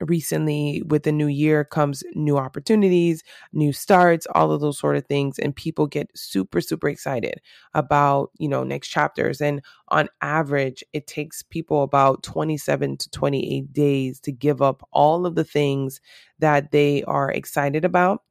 recently 0.00 0.82
with 0.86 1.02
the 1.02 1.12
new 1.12 1.26
year 1.26 1.64
comes 1.64 2.04
new 2.14 2.38
opportunities 2.38 3.22
new 3.52 3.72
starts 3.72 4.26
all 4.34 4.52
of 4.52 4.60
those 4.60 4.78
sort 4.78 4.96
of 4.96 5.06
things 5.06 5.38
and 5.38 5.56
people 5.56 5.86
get 5.86 6.08
super 6.16 6.60
super 6.60 6.88
excited 6.88 7.40
about 7.74 8.30
you 8.38 8.48
know 8.48 8.62
next 8.62 8.88
chapters 8.88 9.40
and 9.40 9.60
on 9.88 10.08
average 10.22 10.84
it 10.92 11.06
takes 11.06 11.42
people 11.42 11.82
about 11.82 12.22
27 12.22 12.96
to 12.96 13.10
28 13.10 13.72
days 13.72 14.20
to 14.20 14.30
give 14.30 14.62
up 14.62 14.86
all 14.92 15.26
of 15.26 15.34
the 15.34 15.44
things 15.44 16.00
that 16.38 16.70
they 16.70 17.02
are 17.04 17.30
excited 17.30 17.84
about 17.84 18.22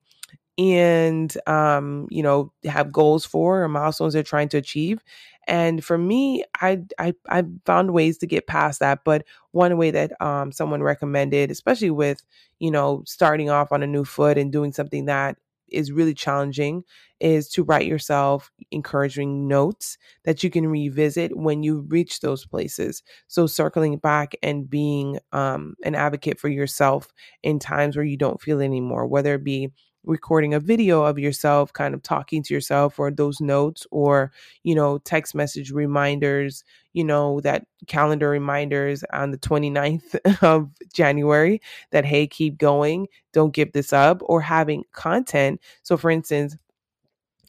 and 0.58 1.38
um, 1.48 2.08
you 2.10 2.24
know 2.24 2.52
have 2.66 2.92
goals 2.92 3.26
for 3.26 3.64
or 3.64 3.68
milestones 3.70 4.14
they're 4.14 4.24
trying 4.24 4.50
to 4.50 4.58
achieve 4.58 5.04
and 5.48 5.84
for 5.84 5.98
me 5.98 6.44
i 6.62 6.80
i 7.00 7.14
i 7.30 7.44
found 7.66 7.92
ways 7.94 8.18
to 8.18 8.28
get 8.28 8.48
past 8.48 8.80
that 8.80 9.00
but 9.06 9.24
one 9.52 9.78
way 9.78 9.92
that 9.92 10.20
um, 10.22 10.52
someone 10.52 10.82
recommended 10.84 11.52
especially 11.52 11.92
with 11.92 12.24
you 12.60 12.72
know 12.72 13.04
starting 13.06 13.50
off 13.50 13.72
on 13.72 13.84
a 13.84 13.88
new 13.88 14.04
foot 14.06 14.38
and 14.38 14.52
doing 14.52 14.72
something 14.74 15.06
that 15.06 15.38
is 15.70 15.92
really 15.92 16.14
challenging 16.14 16.82
is 17.20 17.50
to 17.50 17.64
write 17.64 17.86
yourself 17.88 18.52
encouraging 18.72 19.48
notes 19.48 19.98
that 20.24 20.44
you 20.44 20.50
can 20.50 20.68
revisit 20.68 21.36
when 21.36 21.64
you 21.64 21.82
reach 21.90 22.20
those 22.22 22.46
places. 22.46 23.04
So, 23.28 23.48
circling 23.48 23.98
back 23.98 24.34
and 24.44 24.70
being 24.70 25.20
um, 25.34 25.76
an 25.84 25.96
advocate 25.96 26.40
for 26.40 26.48
yourself 26.48 27.12
in 27.44 27.60
times 27.60 27.96
where 27.98 28.06
you 28.06 28.16
don't 28.18 28.42
feel 28.42 28.62
anymore, 28.62 29.08
whether 29.08 29.34
it 29.36 29.44
be 29.44 29.72
recording 30.08 30.54
a 30.54 30.60
video 30.60 31.04
of 31.04 31.20
yourself 31.20 31.74
kind 31.74 31.94
of 31.94 32.02
talking 32.02 32.42
to 32.44 32.54
yourself 32.54 32.98
or 33.00 33.12
those 33.12 33.42
notes 33.42 33.86
or 33.92 34.32
you 34.64 34.74
know 34.74 34.98
text 35.00 35.36
message 35.36 35.72
reminders 35.72 36.64
you 36.94 37.04
know 37.04 37.40
that 37.42 37.66
calendar 37.88 38.30
reminders 38.30 39.04
on 39.14 39.32
the 39.32 39.38
29th 39.38 40.16
of 40.44 40.70
January 40.94 41.62
that 41.92 42.06
hey 42.06 42.26
keep 42.28 42.58
going 42.58 43.08
don't 43.34 43.54
give 43.54 43.72
this 43.74 43.94
up 43.94 44.22
or 44.24 44.42
having 44.42 44.84
content. 44.94 45.62
So 45.84 45.98
for 45.98 46.10
instance 46.10 46.56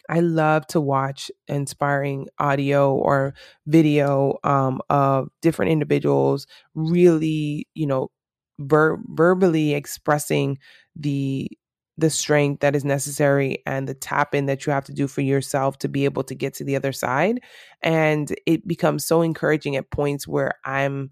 I 0.08 0.20
love 0.20 0.66
to 0.68 0.80
watch 0.80 1.30
inspiring 1.48 2.28
audio 2.38 2.94
or 2.94 3.34
video 3.66 4.38
um, 4.42 4.80
of 4.88 5.28
different 5.42 5.70
individuals 5.72 6.46
really, 6.74 7.68
you 7.74 7.86
know, 7.86 8.10
ver- 8.58 8.98
verbally 9.08 9.74
expressing 9.74 10.58
the 10.96 11.50
the 11.98 12.08
strength 12.08 12.60
that 12.60 12.76
is 12.76 12.84
necessary 12.84 13.58
and 13.66 13.88
the 13.88 13.94
tap 13.94 14.32
in 14.32 14.46
that 14.46 14.64
you 14.64 14.72
have 14.72 14.84
to 14.84 14.94
do 14.94 15.08
for 15.08 15.20
yourself 15.20 15.78
to 15.78 15.88
be 15.88 16.04
able 16.04 16.22
to 16.22 16.34
get 16.34 16.54
to 16.54 16.64
the 16.64 16.76
other 16.76 16.92
side. 16.92 17.40
And 17.82 18.32
it 18.46 18.66
becomes 18.66 19.04
so 19.04 19.20
encouraging 19.20 19.74
at 19.74 19.90
points 19.90 20.26
where 20.26 20.54
I'm 20.64 21.10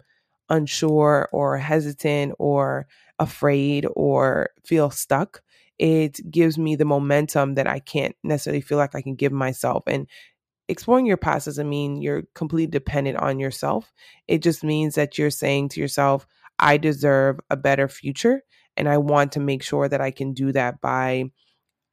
unsure 0.49 1.27
or 1.33 1.57
hesitant 1.57 2.35
or 2.39 2.87
afraid 3.19 3.85
or 3.95 4.49
feel 4.65 4.89
stuck. 4.89 5.41
It 5.77 6.19
gives 6.31 6.57
me 6.57 6.77
the 6.77 6.85
momentum 6.85 7.55
that 7.55 7.67
I 7.67 7.79
can't 7.79 8.15
necessarily 8.23 8.61
feel 8.61 8.77
like 8.77 8.95
I 8.95 9.01
can 9.01 9.15
give 9.15 9.33
myself. 9.33 9.83
And 9.87 10.07
exploring 10.69 11.05
your 11.05 11.17
past 11.17 11.45
doesn't 11.45 11.69
mean 11.69 12.01
you're 12.01 12.23
completely 12.33 12.71
dependent 12.71 13.17
on 13.17 13.39
yourself. 13.39 13.91
It 14.29 14.41
just 14.41 14.63
means 14.63 14.95
that 14.95 15.17
you're 15.17 15.31
saying 15.31 15.69
to 15.69 15.81
yourself, 15.81 16.25
I 16.59 16.77
deserve 16.77 17.41
a 17.49 17.57
better 17.57 17.89
future 17.89 18.41
and 18.77 18.87
I 18.89 18.97
want 18.97 19.31
to 19.33 19.39
make 19.39 19.63
sure 19.63 19.89
that 19.89 20.01
I 20.01 20.11
can 20.11 20.33
do 20.33 20.51
that 20.53 20.81
by 20.81 21.25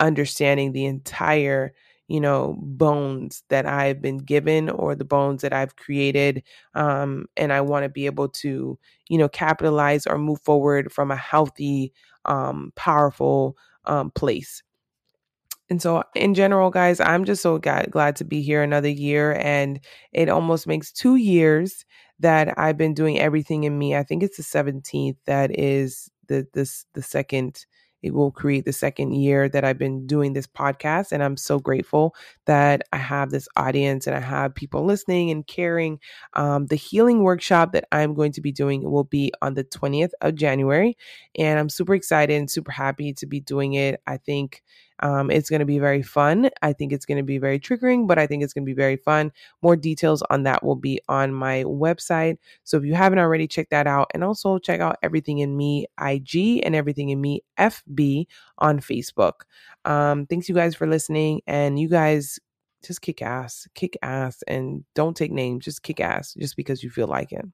understanding 0.01 0.73
the 0.73 0.87
entire, 0.87 1.73
you 2.09 2.21
know, 2.21 2.57
bones 2.61 3.43
that 3.49 3.67
I've 3.67 4.03
been 4.03 4.19
given 4.19 4.71
or 4.71 4.95
the 4.95 5.05
bones 5.05 5.43
that 5.43 5.53
I've 5.53 5.77
created. 5.77 6.43
Um, 6.75 7.27
and 7.37 7.53
I 7.53 7.61
want 7.63 7.85
to 7.85 7.89
be 7.89 8.07
able 8.07 8.29
to, 8.29 8.79
you 9.09 9.19
know, 9.19 9.29
capitalize 9.29 10.07
or 10.07 10.19
move 10.19 10.41
forward 10.43 10.93
from 10.93 11.11
a 11.11 11.17
healthy, 11.17 11.93
um, 12.27 12.73
powerful 12.77 13.57
um, 13.87 14.11
place. 14.11 14.63
And 15.71 15.81
so, 15.81 16.03
in 16.15 16.35
general, 16.35 16.71
guys, 16.71 17.01
I'm 17.01 17.25
just 17.25 17.43
so 17.43 17.59
glad, 17.59 17.91
glad 17.91 18.17
to 18.17 18.25
be 18.25 18.43
here 18.43 18.63
another 18.63 18.89
year. 18.89 19.33
And 19.41 19.81
it 20.13 20.29
almost 20.29 20.67
makes 20.67 20.93
two 20.93 21.17
years 21.17 21.85
that 22.21 22.59
I've 22.59 22.77
been 22.77 22.95
doing 22.95 23.19
everything 23.19 23.65
in 23.65 23.79
me. 23.79 23.97
I 23.97 24.03
think 24.03 24.23
it's 24.23 24.37
the 24.37 24.43
17th 24.43 25.17
that 25.27 25.59
is 25.59 26.11
the 26.29 26.47
this 26.53 26.87
the 26.95 27.03
second 27.03 27.67
it 28.05 28.13
will 28.13 28.31
create 28.31 28.67
the 28.67 28.73
second 28.73 29.15
year 29.15 29.49
that 29.49 29.65
I've 29.65 29.79
been 29.79 30.07
doing 30.07 30.35
this 30.35 30.47
podcast. 30.47 31.11
And 31.11 31.23
I'm 31.23 31.39
so 31.39 31.59
grateful 31.59 32.15
that 32.45 32.83
I 32.93 32.99
have 32.99 33.31
this 33.31 33.49
audience 33.57 34.07
and 34.07 34.15
I 34.15 34.21
have 34.21 34.55
people 34.55 34.85
listening 34.85 35.31
and 35.31 35.47
caring. 35.47 35.99
Um, 36.35 36.67
the 36.67 36.77
healing 36.77 37.23
workshop 37.23 37.73
that 37.73 37.87
I'm 37.93 38.13
going 38.13 38.33
to 38.33 38.43
be 38.43 38.53
doing 38.53 38.83
will 38.83 39.05
be 39.05 39.33
on 39.41 39.55
the 39.55 39.65
20th 39.65 40.11
of 40.21 40.35
January. 40.35 40.99
And 41.39 41.59
I'm 41.59 41.71
super 41.71 41.95
excited 41.95 42.37
and 42.37 42.51
super 42.51 42.73
happy 42.73 43.15
to 43.15 43.27
be 43.27 43.41
doing 43.41 43.73
it. 43.73 44.03
I 44.07 44.19
think 44.19 44.63
um, 45.01 45.31
it's 45.31 45.51
going 45.51 45.61
to 45.61 45.67
be 45.67 45.79
very 45.79 46.03
fun. 46.03 46.51
I 46.63 46.73
think 46.73 46.93
it's 46.93 47.07
going 47.07 47.19
to 47.19 47.25
be 47.25 47.39
very 47.39 47.59
triggering, 47.59 48.07
but 48.07 48.19
I 48.19 48.27
think 48.27 48.43
it's 48.43 48.53
going 48.53 48.65
to 48.65 48.71
be 48.71 48.75
very 48.75 48.97
fun. 48.97 49.33
More 49.63 49.77
details 49.77 50.23
on 50.31 50.45
that 50.45 50.63
will 50.63 50.77
be 50.77 51.01
on 51.09 51.35
my 51.35 51.65
website. 51.65 52.39
So 52.63 52.79
if 52.79 52.85
you 52.85 52.95
haven't 52.95 53.19
already, 53.19 53.49
check 53.49 53.71
that 53.71 53.87
out. 53.87 54.11
And 54.15 54.23
also 54.23 54.59
check 54.59 54.81
out 54.81 54.97
Everything 55.03 55.39
in 55.39 55.57
Me 55.57 55.87
IG 56.01 56.61
and 56.65 56.75
Everything 56.75 57.11
in 57.11 57.21
Me 57.21 57.43
FB 57.59 58.27
on 58.59 58.81
Facebook. 58.81 59.43
Um, 59.85 60.27
thanks, 60.27 60.49
you 60.49 60.55
guys, 60.55 60.75
for 60.75 60.87
listening. 60.87 61.43
And 61.47 61.79
you 61.79 61.89
guys 61.89 62.39
just 62.85 63.03
kick 63.03 63.23
ass, 63.23 63.67
kick 63.75 63.97
ass, 64.03 64.43
and 64.47 64.85
don't 64.95 65.17
take 65.17 65.33
names. 65.33 65.65
Just 65.65 65.83
kick 65.83 66.01
ass 66.01 66.35
just 66.35 66.57
because 66.57 66.83
you 66.83 66.91
feel 66.91 67.09
like 67.09 67.33
it. 67.33 67.45